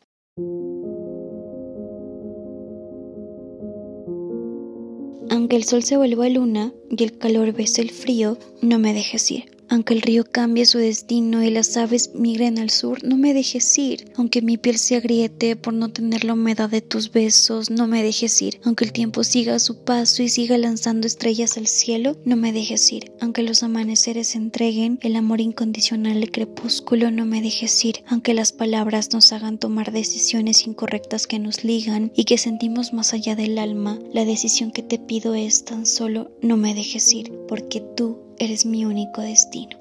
Aunque 5.30 5.56
el 5.56 5.64
sol 5.64 5.84
se 5.84 5.98
vuelva 5.98 6.30
luna 6.30 6.74
y 6.90 7.04
el 7.04 7.18
calor 7.18 7.54
bese 7.54 7.82
el 7.82 7.92
frío, 7.92 8.38
no 8.62 8.80
me 8.80 8.94
dejes 8.94 9.30
ir. 9.32 9.57
Aunque 9.70 9.94
el 9.94 10.02
río 10.02 10.24
cambie 10.24 10.66
su 10.66 10.78
destino 10.78 11.44
y 11.44 11.50
las 11.50 11.76
aves 11.78 12.12
migren 12.14 12.58
al 12.58 12.70
sur, 12.70 13.04
no 13.04 13.18
me 13.18 13.34
dejes 13.34 13.78
ir. 13.78 14.12
Aunque 14.16 14.42
mi 14.42 14.58
piel 14.58 14.78
se 14.78 14.96
agriete 14.96 15.56
por 15.56 15.74
no 15.74 15.90
tener 15.90 16.24
la 16.24 16.34
humedad 16.34 16.70
de 16.70 16.82
tus 16.82 17.12
besos, 17.12 17.70
no 17.70 17.88
me 17.88 18.04
dejes 18.04 18.42
ir. 18.42 18.60
Aunque 18.64 18.86
el 18.86 18.94
tiempo 18.94 19.24
siga 19.24 19.60
su 19.60 19.84
paso 19.84 20.24
y 20.24 20.30
siga 20.30 20.58
lanzando 20.58 21.08
estrellas 21.08 21.58
al 21.58 21.68
cielo, 21.68 22.16
no 22.24 22.36
me 22.38 22.54
dejes 22.54 22.92
ir. 22.92 23.12
Aunque 23.20 23.44
los 23.44 23.64
amaneceres 23.64 24.36
entreguen 24.36 25.00
el 25.02 25.16
amor 25.16 25.42
incondicional 25.42 26.20
del 26.20 26.32
crepúsculo, 26.32 27.12
no 27.12 27.26
me 27.26 27.42
dejes 27.42 27.84
ir. 27.84 28.04
Aunque 28.08 28.34
las 28.34 28.54
palabras 28.54 29.12
nos 29.14 29.34
hagan 29.34 29.58
tomar 29.58 29.92
decisiones 29.92 30.66
incorrectas 30.66 31.28
que 31.28 31.40
nos 31.40 31.64
ligan 31.64 32.12
y 32.16 32.24
que 32.24 32.38
sentimos 32.38 32.94
más 32.94 33.14
allá 33.14 33.36
del 33.36 33.58
alma, 33.60 34.00
la 34.14 34.26
decisión 34.26 34.72
que 34.72 34.84
te 34.84 34.98
pido 34.98 35.36
es 35.36 35.66
tan 35.66 35.86
solo 35.86 36.32
no 36.42 36.58
me 36.58 36.74
dejes 36.74 37.14
ir, 37.14 37.32
porque 37.48 37.82
tú 37.96 38.27
eres 38.40 38.66
mi 38.66 38.86
único 38.86 39.22
destino. 39.22 39.78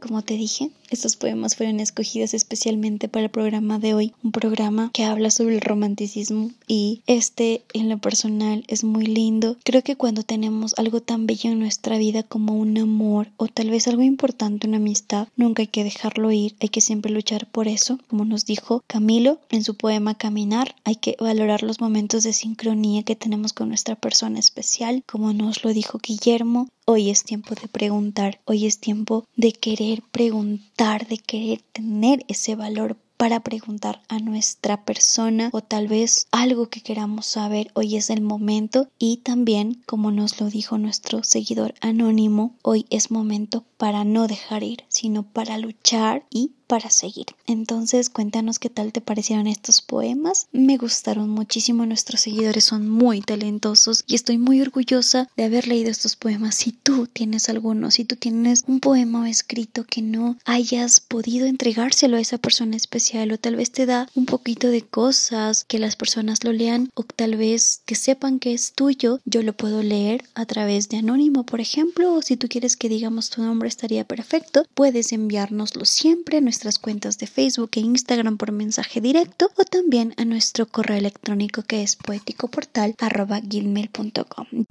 Como 0.00 0.22
te 0.22 0.34
dije, 0.34 0.70
estos 0.90 1.16
poemas 1.16 1.56
fueron 1.56 1.80
escogidos 1.80 2.34
especialmente 2.34 3.08
para 3.08 3.24
el 3.24 3.30
programa 3.30 3.78
de 3.78 3.94
hoy, 3.94 4.12
un 4.22 4.32
programa 4.32 4.90
que 4.92 5.04
habla 5.04 5.30
sobre 5.30 5.56
el 5.56 5.60
romanticismo 5.60 6.50
y 6.66 7.02
este 7.06 7.62
en 7.72 7.88
lo 7.88 7.98
personal 7.98 8.64
es 8.68 8.84
muy 8.84 9.06
lindo. 9.06 9.56
Creo 9.64 9.82
que 9.82 9.96
cuando 9.96 10.22
tenemos 10.22 10.74
algo 10.76 11.00
tan 11.00 11.26
bello 11.26 11.50
en 11.50 11.58
nuestra 11.58 11.98
vida 11.98 12.22
como 12.22 12.54
un 12.54 12.78
amor 12.78 13.28
o 13.36 13.48
tal 13.48 13.70
vez 13.70 13.88
algo 13.88 14.02
importante, 14.02 14.66
una 14.66 14.76
amistad, 14.76 15.28
nunca 15.36 15.62
hay 15.62 15.68
que 15.68 15.84
dejarlo 15.84 16.30
ir, 16.32 16.54
hay 16.60 16.68
que 16.68 16.80
siempre 16.80 17.12
luchar 17.12 17.48
por 17.50 17.68
eso. 17.68 17.98
Como 18.08 18.24
nos 18.24 18.46
dijo 18.46 18.82
Camilo 18.86 19.38
en 19.50 19.64
su 19.64 19.76
poema 19.76 20.14
Caminar, 20.14 20.74
hay 20.84 20.96
que 20.96 21.16
valorar 21.18 21.62
los 21.62 21.80
momentos 21.80 22.22
de 22.22 22.32
sincronía 22.32 23.02
que 23.02 23.16
tenemos 23.16 23.52
con 23.52 23.68
nuestra 23.68 23.96
persona 23.96 24.38
especial, 24.38 25.02
como 25.06 25.32
nos 25.32 25.64
lo 25.64 25.72
dijo 25.72 25.98
Guillermo, 25.98 26.68
Hoy 26.88 27.10
es 27.10 27.24
tiempo 27.24 27.56
de 27.56 27.66
preguntar, 27.66 28.38
hoy 28.44 28.64
es 28.64 28.78
tiempo 28.78 29.24
de 29.34 29.52
querer 29.52 30.02
preguntar, 30.12 30.75
de 30.76 31.16
querer 31.16 31.62
tener 31.72 32.22
ese 32.28 32.54
valor 32.54 32.98
para 33.16 33.40
preguntar 33.40 34.02
a 34.08 34.18
nuestra 34.18 34.84
persona 34.84 35.48
o 35.54 35.62
tal 35.62 35.88
vez 35.88 36.26
algo 36.32 36.68
que 36.68 36.82
queramos 36.82 37.24
saber. 37.24 37.70
Hoy 37.72 37.96
es 37.96 38.10
el 38.10 38.20
momento 38.20 38.86
y 38.98 39.18
también, 39.18 39.82
como 39.86 40.10
nos 40.10 40.38
lo 40.38 40.50
dijo 40.50 40.76
nuestro 40.76 41.24
seguidor 41.24 41.72
anónimo, 41.80 42.56
hoy 42.60 42.84
es 42.90 43.10
momento 43.10 43.64
para 43.78 44.04
no 44.04 44.26
dejar 44.26 44.64
ir, 44.64 44.84
sino 44.88 45.22
para 45.22 45.56
luchar 45.56 46.26
y 46.28 46.52
para 46.66 46.90
seguir. 46.90 47.26
Entonces, 47.46 48.10
cuéntanos 48.10 48.58
qué 48.58 48.70
tal 48.70 48.92
te 48.92 49.00
parecieron 49.00 49.46
estos 49.46 49.82
poemas. 49.82 50.48
Me 50.52 50.76
gustaron 50.76 51.30
muchísimo, 51.30 51.86
nuestros 51.86 52.20
seguidores 52.20 52.64
son 52.64 52.88
muy 52.88 53.20
talentosos 53.20 54.04
y 54.06 54.14
estoy 54.14 54.38
muy 54.38 54.60
orgullosa 54.60 55.28
de 55.36 55.44
haber 55.44 55.68
leído 55.68 55.90
estos 55.90 56.16
poemas. 56.16 56.54
Si 56.54 56.72
tú 56.72 57.06
tienes 57.06 57.48
alguno, 57.48 57.90
si 57.90 58.04
tú 58.04 58.16
tienes 58.16 58.64
un 58.66 58.80
poema 58.80 59.28
escrito 59.28 59.84
que 59.84 60.02
no 60.02 60.36
hayas 60.44 61.00
podido 61.00 61.46
entregárselo 61.46 62.16
a 62.16 62.20
esa 62.20 62.38
persona 62.38 62.76
especial 62.76 63.32
o 63.32 63.38
tal 63.38 63.56
vez 63.56 63.70
te 63.70 63.86
da 63.86 64.08
un 64.14 64.26
poquito 64.26 64.68
de 64.68 64.82
cosas 64.82 65.64
que 65.64 65.78
las 65.78 65.96
personas 65.96 66.44
lo 66.44 66.52
lean 66.52 66.90
o 66.94 67.04
tal 67.04 67.36
vez 67.36 67.82
que 67.86 67.94
sepan 67.94 68.38
que 68.38 68.52
es 68.52 68.72
tuyo, 68.72 69.20
yo 69.24 69.42
lo 69.42 69.52
puedo 69.52 69.82
leer 69.82 70.24
a 70.34 70.46
través 70.46 70.88
de 70.88 70.98
anónimo, 70.98 71.44
por 71.44 71.60
ejemplo, 71.60 72.14
o 72.14 72.22
si 72.22 72.36
tú 72.36 72.48
quieres 72.48 72.76
que 72.76 72.88
digamos 72.88 73.30
tu 73.30 73.42
nombre 73.42 73.68
estaría 73.68 74.04
perfecto, 74.04 74.66
puedes 74.74 75.12
enviárnoslo 75.12 75.84
siempre 75.84 76.38
a 76.38 76.40
nuestras 76.56 76.78
cuentas 76.78 77.18
de 77.18 77.26
Facebook 77.26 77.72
e 77.74 77.80
Instagram 77.80 78.38
por 78.38 78.50
mensaje 78.50 79.02
directo 79.02 79.50
o 79.58 79.64
también 79.64 80.14
a 80.16 80.24
nuestro 80.24 80.64
correo 80.64 80.96
electrónico 80.96 81.62
que 81.62 81.82
es 81.82 81.96
poéticoportal.gmail.com 81.96 84.64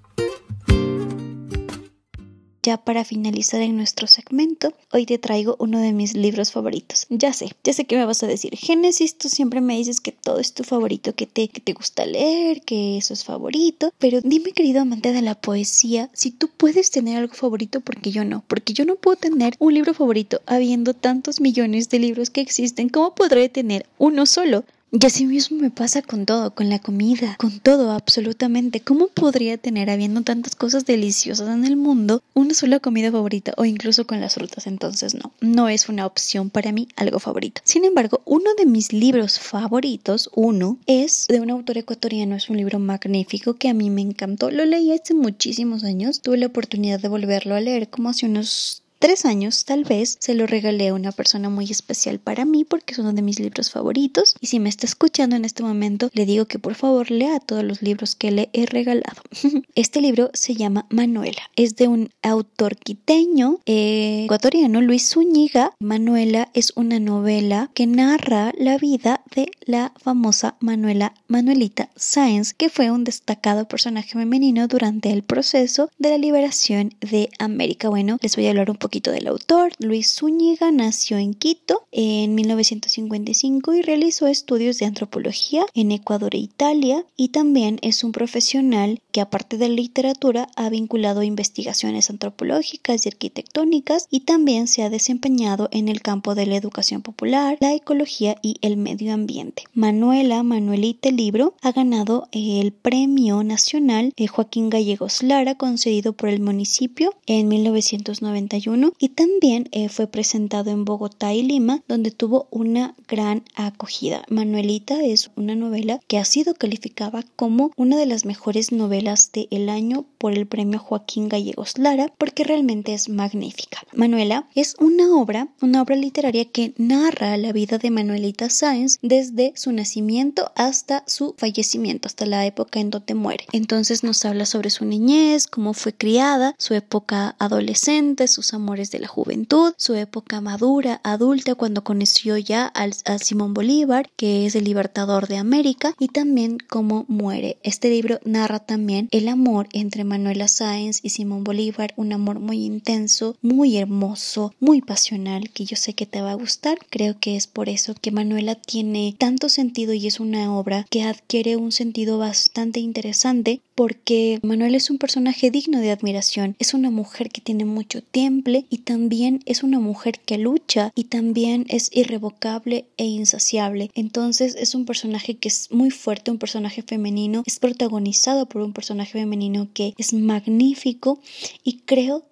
ya 2.65 2.77
para 2.77 3.05
finalizar 3.05 3.61
en 3.61 3.77
nuestro 3.77 4.07
segmento, 4.07 4.73
hoy 4.91 5.05
te 5.05 5.19
traigo 5.19 5.55
uno 5.59 5.79
de 5.79 5.93
mis 5.93 6.15
libros 6.15 6.51
favoritos. 6.51 7.05
Ya 7.09 7.31
sé, 7.31 7.51
ya 7.63 7.73
sé 7.73 7.85
que 7.85 7.95
me 7.95 8.05
vas 8.05 8.23
a 8.23 8.27
decir, 8.27 8.55
Génesis, 8.57 9.19
tú 9.19 9.29
siempre 9.29 9.61
me 9.61 9.77
dices 9.77 10.01
que 10.01 10.11
todo 10.11 10.39
es 10.39 10.53
tu 10.53 10.63
favorito, 10.63 11.13
que 11.13 11.27
te, 11.27 11.47
que 11.47 11.61
te 11.61 11.73
gusta 11.73 12.07
leer, 12.07 12.61
que 12.61 12.97
eso 12.97 13.13
es 13.13 13.23
favorito, 13.23 13.93
pero 13.99 14.19
dime 14.21 14.51
querido 14.51 14.81
amante 14.81 15.13
de 15.13 15.21
la 15.21 15.35
poesía, 15.35 16.09
si 16.13 16.31
tú 16.31 16.49
puedes 16.49 16.89
tener 16.89 17.17
algo 17.17 17.35
favorito 17.35 17.81
porque 17.81 18.11
yo 18.11 18.25
no, 18.25 18.43
porque 18.47 18.73
yo 18.73 18.83
no 18.83 18.95
puedo 18.95 19.17
tener 19.17 19.55
un 19.59 19.75
libro 19.75 19.93
favorito 19.93 20.41
habiendo 20.47 20.95
tantos 20.95 21.39
millones 21.39 21.89
de 21.89 21.99
libros 21.99 22.31
que 22.31 22.41
existen, 22.41 22.89
¿cómo 22.89 23.13
podré 23.13 23.47
tener 23.47 23.85
uno 23.99 24.25
solo? 24.25 24.63
Y 24.91 25.05
así 25.05 25.25
mismo 25.25 25.57
me 25.57 25.71
pasa 25.71 26.01
con 26.01 26.25
todo, 26.25 26.55
con 26.55 26.69
la 26.69 26.79
comida, 26.79 27.35
con 27.37 27.59
todo, 27.59 27.91
absolutamente. 27.91 28.79
¿Cómo 28.79 29.07
podría 29.07 29.57
tener, 29.57 29.89
habiendo 29.89 30.21
tantas 30.21 30.55
cosas 30.55 30.85
deliciosas 30.85 31.49
en 31.49 31.65
el 31.65 31.75
mundo, 31.75 32.23
una 32.33 32.53
sola 32.53 32.79
comida 32.79 33.11
favorita 33.11 33.53
o 33.57 33.65
incluso 33.65 34.07
con 34.07 34.21
las 34.21 34.35
frutas? 34.35 34.67
Entonces 34.67 35.13
no, 35.13 35.33
no 35.41 35.67
es 35.67 35.89
una 35.89 36.05
opción 36.05 36.49
para 36.49 36.71
mí 36.71 36.87
algo 36.95 37.19
favorito. 37.19 37.61
Sin 37.65 37.83
embargo, 37.83 38.21
uno 38.23 38.51
de 38.57 38.65
mis 38.65 38.93
libros 38.93 39.37
favoritos, 39.37 40.29
uno, 40.33 40.77
es 40.85 41.25
de 41.27 41.41
un 41.41 41.51
autor 41.51 41.77
ecuatoriano, 41.77 42.35
es 42.35 42.49
un 42.49 42.57
libro 42.57 42.79
magnífico 42.79 43.55
que 43.55 43.67
a 43.67 43.73
mí 43.73 43.89
me 43.89 44.01
encantó. 44.01 44.49
Lo 44.49 44.63
leí 44.63 44.93
hace 44.93 45.13
muchísimos 45.13 45.83
años, 45.83 46.21
tuve 46.21 46.37
la 46.37 46.47
oportunidad 46.47 47.01
de 47.01 47.09
volverlo 47.09 47.55
a 47.55 47.59
leer 47.59 47.89
como 47.89 48.09
hace 48.09 48.27
unos 48.27 48.84
tres 48.99 49.25
años 49.25 49.65
tal 49.65 49.83
vez 49.83 50.17
se 50.19 50.33
lo 50.33 50.47
regalé 50.47 50.89
a 50.89 50.93
una 50.93 51.11
persona 51.11 51.49
muy 51.49 51.69
especial 51.69 52.19
para 52.19 52.45
mí 52.45 52.63
porque 52.63 52.93
es 52.93 52.99
uno 52.99 53.13
de 53.13 53.21
mis 53.21 53.39
libros 53.39 53.71
favoritos 53.71 54.35
y 54.39 54.47
si 54.47 54.59
me 54.59 54.69
está 54.69 54.85
escuchando 54.85 55.35
en 55.35 55.45
este 55.45 55.63
momento 55.63 56.09
le 56.13 56.25
digo 56.25 56.45
que 56.45 56.59
por 56.59 56.75
favor 56.75 57.11
lea 57.11 57.39
todos 57.39 57.63
los 57.63 57.81
libros 57.81 58.15
que 58.15 58.31
le 58.31 58.49
he 58.53 58.65
regalado. 58.65 59.21
Este 59.75 59.99
libro 60.01 60.29
se 60.33 60.55
llama 60.55 60.85
Manuela, 60.89 61.41
es 61.55 61.75
de 61.75 61.87
un 61.87 62.09
autor 62.21 62.77
quiteño 62.77 63.59
eh, 63.65 64.23
ecuatoriano 64.25 64.81
Luis 64.81 65.09
Zúñiga. 65.09 65.73
Manuela 65.79 66.49
es 66.53 66.73
una 66.75 66.99
novela 66.99 67.69
que 67.73 67.87
narra 67.87 68.53
la 68.57 68.77
vida 68.77 69.21
de 69.35 69.51
la 69.65 69.91
famosa 69.97 70.55
Manuela 70.59 71.13
Manuelita 71.27 71.89
Sáenz 71.95 72.53
que 72.53 72.69
fue 72.69 72.91
un 72.91 73.03
destacado 73.03 73.67
personaje 73.67 74.11
femenino 74.11 74.67
durante 74.67 75.11
el 75.11 75.23
proceso 75.23 75.89
de 75.97 76.11
la 76.11 76.17
liberación 76.17 76.93
de 77.01 77.29
América. 77.39 77.89
Bueno, 77.89 78.17
les 78.21 78.35
voy 78.35 78.45
a 78.45 78.51
hablar 78.51 78.69
un 78.69 78.77
poquito 78.77 79.11
del 79.11 79.27
autor. 79.27 79.73
Luis 79.79 80.13
Zúñiga 80.13 80.71
nació 80.71 81.17
en 81.17 81.33
Quito 81.33 81.87
en 81.91 82.35
1955 82.35 83.73
y 83.73 83.81
realizó 83.81 84.27
estudios 84.27 84.77
de 84.77 84.85
antropología 84.85 85.65
en 85.73 85.91
Ecuador 85.91 86.35
e 86.35 86.39
Italia 86.39 87.03
y 87.17 87.29
también 87.29 87.79
es 87.81 88.03
un 88.03 88.11
profesional 88.11 89.01
que 89.11 89.21
aparte 89.21 89.57
de 89.57 89.69
literatura 89.69 90.49
ha 90.55 90.69
vinculado 90.69 91.23
investigaciones 91.23 92.09
antropológicas 92.09 93.05
y 93.05 93.09
arquitectónicas 93.09 94.07
y 94.11 94.21
también 94.21 94.67
se 94.67 94.83
ha 94.83 94.89
desempeñado 94.89 95.69
en 95.71 95.89
el 95.89 96.01
campo 96.01 96.35
de 96.35 96.45
la 96.45 96.55
educación 96.55 97.01
popular, 97.01 97.57
la 97.61 97.73
ecología 97.73 98.37
y 98.41 98.57
el 98.61 98.77
medio 98.77 99.13
ambiente. 99.13 99.63
Manuela 99.73 100.43
Manuelita 100.43 101.14
Libro 101.15 101.55
ha 101.61 101.71
ganado 101.71 102.27
el 102.31 102.73
Premio 102.73 103.43
Nacional 103.43 104.13
Joaquín 104.27 104.69
Gallegos 104.69 105.23
Lara 105.23 105.55
concedido 105.55 106.13
por 106.13 106.29
el 106.29 106.39
municipio 106.41 107.13
en 107.25 107.47
1991 107.47 108.93
y 108.99 109.09
también 109.09 109.69
eh, 109.71 109.89
fue 109.89 110.07
presentado 110.07 110.71
en 110.71 110.85
Bogotá 110.85 111.33
y 111.33 111.43
Lima 111.43 111.83
donde 111.87 112.11
tuvo 112.11 112.47
una 112.51 112.95
gran 113.07 113.43
acogida. 113.55 114.23
Manuelita 114.29 115.03
es 115.03 115.31
una 115.35 115.55
novela 115.55 115.99
que 116.07 116.17
ha 116.17 116.25
sido 116.25 116.53
calificada 116.53 117.23
como 117.35 117.71
una 117.77 117.97
de 117.97 118.05
las 118.05 118.25
mejores 118.25 118.71
novelas 118.71 119.31
del 119.31 119.69
año 119.69 120.05
por 120.17 120.33
el 120.33 120.47
premio 120.47 120.79
Joaquín 120.79 121.29
Gallegos 121.29 121.77
Lara 121.77 122.11
porque 122.17 122.43
realmente 122.43 122.93
es 122.93 123.09
magnífica. 123.09 123.79
Manuela 123.93 124.47
es 124.55 124.75
una 124.79 125.15
obra, 125.15 125.47
una 125.61 125.81
obra 125.81 125.95
literaria 125.95 126.45
que 126.45 126.73
narra 126.77 127.37
la 127.37 127.53
vida 127.53 127.77
de 127.77 127.91
Manuelita 127.91 128.49
Sáenz 128.49 128.97
desde 129.01 129.53
su 129.55 129.71
nacimiento 129.71 130.51
hasta 130.55 131.03
su 131.07 131.35
fallecimiento, 131.37 132.07
hasta 132.07 132.25
la 132.25 132.45
época 132.45 132.79
en 132.79 132.89
donde 132.89 133.15
muere. 133.15 133.45
Entonces 133.51 134.03
nos 134.03 134.23
habla 134.25 134.45
sobre 134.45 134.69
su 134.69 134.85
niñez, 134.85 135.47
cómo 135.47 135.73
fue 135.73 135.93
criada, 135.93 136.55
su 136.57 136.73
época 136.73 137.35
adolescente, 137.39 138.27
sus 138.27 138.53
amores 138.53 138.91
de 138.91 138.99
la 138.99 139.07
juventud, 139.07 139.73
su 139.77 139.95
época 139.95 140.41
madura, 140.41 141.01
adulta, 141.03 141.55
cuando 141.55 141.83
conoció 141.83 142.37
ya 142.37 142.71
a 142.75 143.17
Simón 143.19 143.53
Bolívar, 143.53 144.09
que 144.15 144.45
es 144.45 144.55
el 144.55 144.63
libertador 144.63 145.27
de 145.27 145.37
América, 145.37 145.93
y 145.99 146.07
también 146.07 146.57
cómo 146.69 147.05
muere. 147.07 147.57
Este 147.63 147.89
libro 147.89 148.19
narra 148.23 148.59
también 148.59 149.07
el 149.11 149.27
amor 149.27 149.67
entre 149.73 150.03
Manuela 150.03 150.47
Sáenz 150.47 150.99
y 151.03 151.09
Simón 151.09 151.43
Bolívar, 151.43 151.93
un 151.97 152.13
amor 152.13 152.39
muy 152.39 152.63
intenso, 152.63 153.37
muy 153.41 153.77
hermoso, 153.77 154.53
muy 154.59 154.81
pasional, 154.81 155.49
que 155.51 155.65
yo 155.65 155.75
sé 155.75 155.93
que 155.93 156.05
te 156.05 156.21
va 156.21 156.31
a 156.31 156.35
gustar. 156.35 156.77
Creo 156.89 157.19
que 157.19 157.35
es 157.35 157.47
por 157.47 157.69
eso 157.69 157.95
que 157.99 158.11
Manuela 158.11 158.55
tiene 158.55 159.15
tanto 159.17 159.49
sentido 159.49 159.93
y 159.93 160.07
es 160.07 160.19
una 160.19 160.53
obra 160.53 160.85
que 160.95 161.03
adquiere 161.03 161.57
un 161.57 161.73
sentido 161.73 162.17
bastante 162.17 162.79
interesante 162.79 163.59
porque 163.75 164.39
Manuela 164.43 164.77
es 164.77 164.89
un 164.89 164.97
personaje 164.97 165.51
digno 165.51 165.81
de 165.81 165.91
admiración, 165.91 166.55
es 166.57 166.73
una 166.73 166.89
mujer 166.89 167.29
que 167.31 167.41
tiene 167.41 167.65
mucho 167.65 168.01
temple 168.01 168.63
y 168.69 168.77
también 168.77 169.41
es 169.45 169.61
una 169.61 169.81
mujer 169.81 170.21
que 170.25 170.37
lucha 170.37 170.93
y 170.95 171.03
también 171.03 171.65
es 171.67 171.89
irrevocable 171.91 172.85
e 172.95 173.03
insaciable. 173.03 173.91
Entonces 173.93 174.55
es 174.57 174.73
un 174.73 174.85
personaje 174.85 175.35
que 175.35 175.49
es 175.49 175.69
muy 175.69 175.91
fuerte, 175.91 176.31
un 176.31 176.37
personaje 176.37 176.81
femenino, 176.81 177.43
es 177.45 177.59
protagonizado 177.59 178.45
por 178.45 178.61
un 178.61 178.71
personaje 178.71 179.19
femenino 179.19 179.67
que 179.73 179.93
es 179.97 180.13
magnífico 180.13 181.19
y 181.65 181.79
creo 181.79 182.23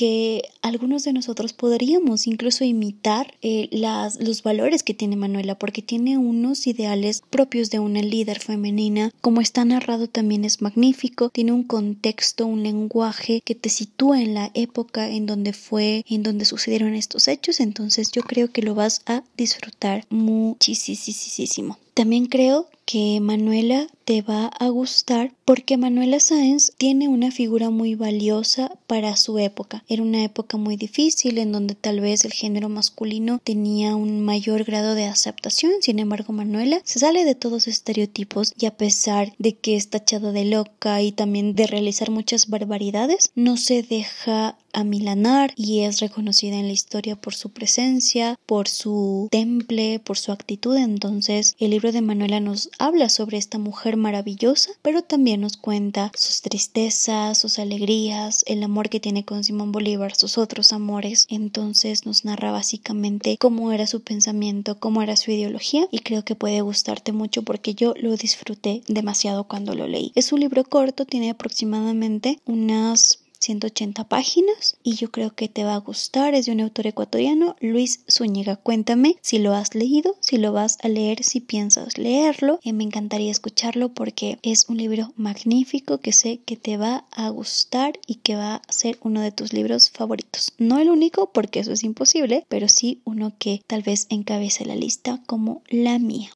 que 0.00 0.44
algunos 0.62 1.04
de 1.04 1.12
nosotros 1.12 1.52
podríamos 1.52 2.26
incluso 2.26 2.64
imitar 2.64 3.34
eh, 3.42 3.68
las, 3.70 4.18
los 4.18 4.42
valores 4.42 4.82
que 4.82 4.94
tiene 4.94 5.14
Manuela, 5.14 5.58
porque 5.58 5.82
tiene 5.82 6.16
unos 6.16 6.66
ideales 6.66 7.22
propios 7.28 7.68
de 7.68 7.80
una 7.80 8.00
líder 8.00 8.40
femenina. 8.40 9.12
Como 9.20 9.42
está 9.42 9.62
narrado 9.66 10.08
también 10.08 10.46
es 10.46 10.62
magnífico, 10.62 11.28
tiene 11.28 11.52
un 11.52 11.64
contexto, 11.64 12.46
un 12.46 12.62
lenguaje 12.62 13.42
que 13.44 13.54
te 13.54 13.68
sitúa 13.68 14.22
en 14.22 14.32
la 14.32 14.50
época 14.54 15.06
en 15.06 15.26
donde 15.26 15.52
fue, 15.52 16.02
en 16.08 16.22
donde 16.22 16.46
sucedieron 16.46 16.94
estos 16.94 17.28
hechos, 17.28 17.60
entonces 17.60 18.10
yo 18.10 18.22
creo 18.22 18.50
que 18.50 18.62
lo 18.62 18.74
vas 18.74 19.02
a 19.04 19.22
disfrutar 19.36 20.06
muchísimo. 20.08 21.76
También 21.92 22.24
creo 22.24 22.70
que 22.90 23.20
Manuela 23.20 23.86
te 24.04 24.20
va 24.20 24.46
a 24.46 24.68
gustar 24.68 25.32
porque 25.44 25.76
Manuela 25.76 26.18
Sáenz 26.18 26.72
tiene 26.76 27.06
una 27.06 27.30
figura 27.30 27.70
muy 27.70 27.94
valiosa 27.94 28.72
para 28.88 29.14
su 29.14 29.38
época. 29.38 29.84
Era 29.88 30.02
una 30.02 30.24
época 30.24 30.56
muy 30.56 30.76
difícil 30.76 31.38
en 31.38 31.52
donde 31.52 31.76
tal 31.76 32.00
vez 32.00 32.24
el 32.24 32.32
género 32.32 32.68
masculino 32.68 33.40
tenía 33.44 33.94
un 33.94 34.22
mayor 34.24 34.64
grado 34.64 34.96
de 34.96 35.04
aceptación. 35.04 35.70
Sin 35.80 36.00
embargo, 36.00 36.32
Manuela 36.32 36.80
se 36.82 36.98
sale 36.98 37.24
de 37.24 37.36
todos 37.36 37.68
estereotipos 37.68 38.54
y 38.58 38.66
a 38.66 38.76
pesar 38.76 39.34
de 39.38 39.54
que 39.54 39.76
es 39.76 39.88
tachada 39.88 40.32
de 40.32 40.46
loca 40.46 41.00
y 41.00 41.12
también 41.12 41.54
de 41.54 41.68
realizar 41.68 42.10
muchas 42.10 42.48
barbaridades, 42.48 43.30
no 43.36 43.56
se 43.56 43.84
deja 43.84 44.56
amilanar 44.72 45.52
y 45.56 45.80
es 45.80 46.00
reconocida 46.00 46.56
en 46.56 46.66
la 46.66 46.72
historia 46.72 47.16
por 47.16 47.34
su 47.34 47.50
presencia, 47.50 48.38
por 48.46 48.68
su 48.68 49.28
temple, 49.30 50.00
por 50.00 50.18
su 50.18 50.32
actitud. 50.32 50.76
Entonces, 50.76 51.54
el 51.58 51.70
libro 51.70 51.92
de 51.92 52.02
Manuela 52.02 52.40
nos 52.40 52.70
habla 52.78 53.08
sobre 53.08 53.38
esta 53.38 53.58
mujer 53.58 53.96
maravillosa, 53.96 54.70
pero 54.82 55.02
también 55.02 55.40
nos 55.40 55.56
cuenta 55.56 56.12
sus 56.14 56.42
tristezas, 56.42 57.38
sus 57.38 57.58
alegrías, 57.58 58.44
el 58.46 58.62
amor 58.62 58.88
que 58.88 59.00
tiene 59.00 59.24
con 59.24 59.44
Simón 59.44 59.72
Bolívar, 59.72 60.14
sus 60.14 60.38
otros 60.38 60.72
amores. 60.72 61.26
Entonces 61.28 62.06
nos 62.06 62.24
narra 62.24 62.50
básicamente 62.50 63.36
cómo 63.38 63.72
era 63.72 63.86
su 63.86 64.02
pensamiento, 64.02 64.78
cómo 64.78 65.02
era 65.02 65.16
su 65.16 65.30
ideología 65.30 65.86
y 65.90 66.00
creo 66.00 66.24
que 66.24 66.34
puede 66.34 66.60
gustarte 66.60 67.12
mucho 67.12 67.42
porque 67.42 67.74
yo 67.74 67.94
lo 67.96 68.16
disfruté 68.16 68.82
demasiado 68.88 69.44
cuando 69.44 69.74
lo 69.74 69.86
leí. 69.86 70.12
Es 70.14 70.32
un 70.32 70.40
libro 70.40 70.64
corto, 70.64 71.04
tiene 71.04 71.30
aproximadamente 71.30 72.40
unas 72.46 73.20
180 73.40 74.04
páginas 74.08 74.76
y 74.82 74.94
yo 74.94 75.10
creo 75.10 75.34
que 75.34 75.48
te 75.48 75.64
va 75.64 75.74
a 75.74 75.78
gustar. 75.78 76.34
Es 76.34 76.46
de 76.46 76.52
un 76.52 76.60
autor 76.60 76.86
ecuatoriano, 76.86 77.56
Luis 77.60 78.04
Zúñiga. 78.08 78.56
Cuéntame 78.56 79.16
si 79.22 79.38
lo 79.38 79.54
has 79.54 79.74
leído, 79.74 80.16
si 80.20 80.36
lo 80.36 80.52
vas 80.52 80.78
a 80.82 80.88
leer, 80.88 81.24
si 81.24 81.40
piensas 81.40 81.98
leerlo. 81.98 82.60
Eh, 82.62 82.72
me 82.72 82.84
encantaría 82.84 83.30
escucharlo 83.30 83.88
porque 83.90 84.38
es 84.42 84.68
un 84.68 84.76
libro 84.76 85.12
magnífico 85.16 85.98
que 85.98 86.12
sé 86.12 86.40
que 86.44 86.56
te 86.56 86.76
va 86.76 87.06
a 87.10 87.28
gustar 87.30 87.98
y 88.06 88.16
que 88.16 88.36
va 88.36 88.56
a 88.56 88.72
ser 88.72 88.98
uno 89.02 89.20
de 89.20 89.32
tus 89.32 89.52
libros 89.52 89.90
favoritos. 89.90 90.52
No 90.58 90.78
el 90.78 90.90
único 90.90 91.32
porque 91.32 91.60
eso 91.60 91.72
es 91.72 91.82
imposible, 91.82 92.44
pero 92.48 92.68
sí 92.68 93.00
uno 93.04 93.32
que 93.38 93.62
tal 93.66 93.82
vez 93.82 94.06
encabece 94.10 94.66
la 94.66 94.76
lista 94.76 95.22
como 95.26 95.62
la 95.68 95.98
mía. 95.98 96.30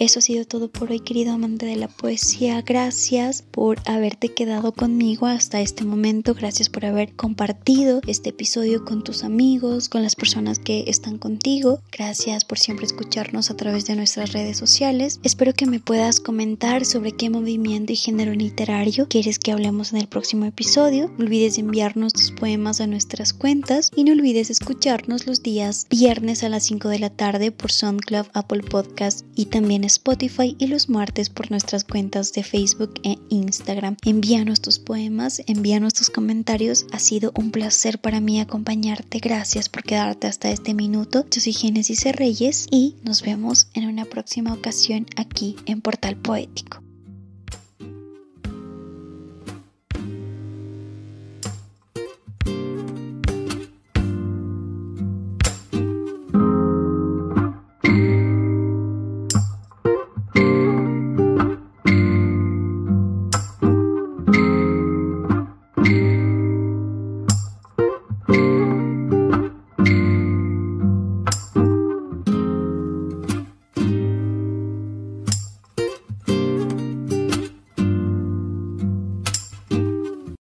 Eso 0.00 0.20
ha 0.20 0.22
sido 0.22 0.46
todo 0.46 0.70
por 0.70 0.90
hoy, 0.90 1.00
querido 1.00 1.34
amante 1.34 1.66
de 1.66 1.76
la 1.76 1.86
poesía. 1.86 2.62
Gracias 2.62 3.42
por 3.42 3.82
haberte 3.84 4.30
quedado 4.30 4.72
conmigo 4.72 5.26
hasta 5.26 5.60
este 5.60 5.84
momento. 5.84 6.32
Gracias 6.32 6.70
por 6.70 6.86
haber 6.86 7.12
compartido 7.12 8.00
este 8.06 8.30
episodio 8.30 8.86
con 8.86 9.04
tus 9.04 9.24
amigos, 9.24 9.90
con 9.90 10.02
las 10.02 10.16
personas 10.16 10.58
que 10.58 10.84
están 10.86 11.18
contigo. 11.18 11.82
Gracias 11.92 12.46
por 12.46 12.58
siempre 12.58 12.86
escucharnos 12.86 13.50
a 13.50 13.58
través 13.58 13.84
de 13.84 13.94
nuestras 13.94 14.32
redes 14.32 14.56
sociales. 14.56 15.20
Espero 15.22 15.52
que 15.52 15.66
me 15.66 15.80
puedas 15.80 16.18
comentar 16.18 16.86
sobre 16.86 17.12
qué 17.12 17.28
movimiento 17.28 17.92
y 17.92 17.96
género 17.96 18.32
literario 18.32 19.06
quieres 19.06 19.38
que 19.38 19.52
hablemos 19.52 19.92
en 19.92 19.98
el 19.98 20.08
próximo 20.08 20.46
episodio. 20.46 21.12
No 21.18 21.26
olvides 21.26 21.58
enviarnos 21.58 22.14
tus 22.14 22.30
poemas 22.30 22.80
a 22.80 22.86
nuestras 22.86 23.34
cuentas 23.34 23.90
y 23.94 24.04
no 24.04 24.12
olvides 24.12 24.48
escucharnos 24.48 25.26
los 25.26 25.42
días 25.42 25.86
viernes 25.90 26.42
a 26.42 26.48
las 26.48 26.64
5 26.64 26.88
de 26.88 27.00
la 27.00 27.10
tarde 27.10 27.52
por 27.52 27.70
SoundCloud, 27.70 28.28
Apple 28.32 28.62
Podcast 28.62 29.26
y 29.36 29.44
también 29.44 29.89
Spotify 29.90 30.56
y 30.58 30.68
los 30.68 30.88
martes 30.88 31.30
por 31.30 31.50
nuestras 31.50 31.84
cuentas 31.84 32.32
de 32.32 32.42
Facebook 32.42 32.94
e 33.02 33.18
Instagram. 33.28 33.96
Envíanos 34.04 34.60
tus 34.60 34.78
poemas, 34.78 35.42
envíanos 35.46 35.94
tus 35.94 36.10
comentarios. 36.10 36.86
Ha 36.92 36.98
sido 36.98 37.32
un 37.34 37.50
placer 37.50 38.00
para 38.00 38.20
mí 38.20 38.40
acompañarte. 38.40 39.18
Gracias 39.18 39.68
por 39.68 39.82
quedarte 39.82 40.26
hasta 40.26 40.50
este 40.50 40.74
minuto. 40.74 41.26
Yo 41.30 41.40
soy 41.40 41.52
Génesis 41.52 42.04
Reyes 42.04 42.66
y 42.70 42.96
nos 43.02 43.22
vemos 43.22 43.68
en 43.74 43.86
una 43.86 44.04
próxima 44.04 44.52
ocasión 44.54 45.06
aquí 45.16 45.56
en 45.66 45.80
Portal 45.80 46.16
Poético. 46.16 46.89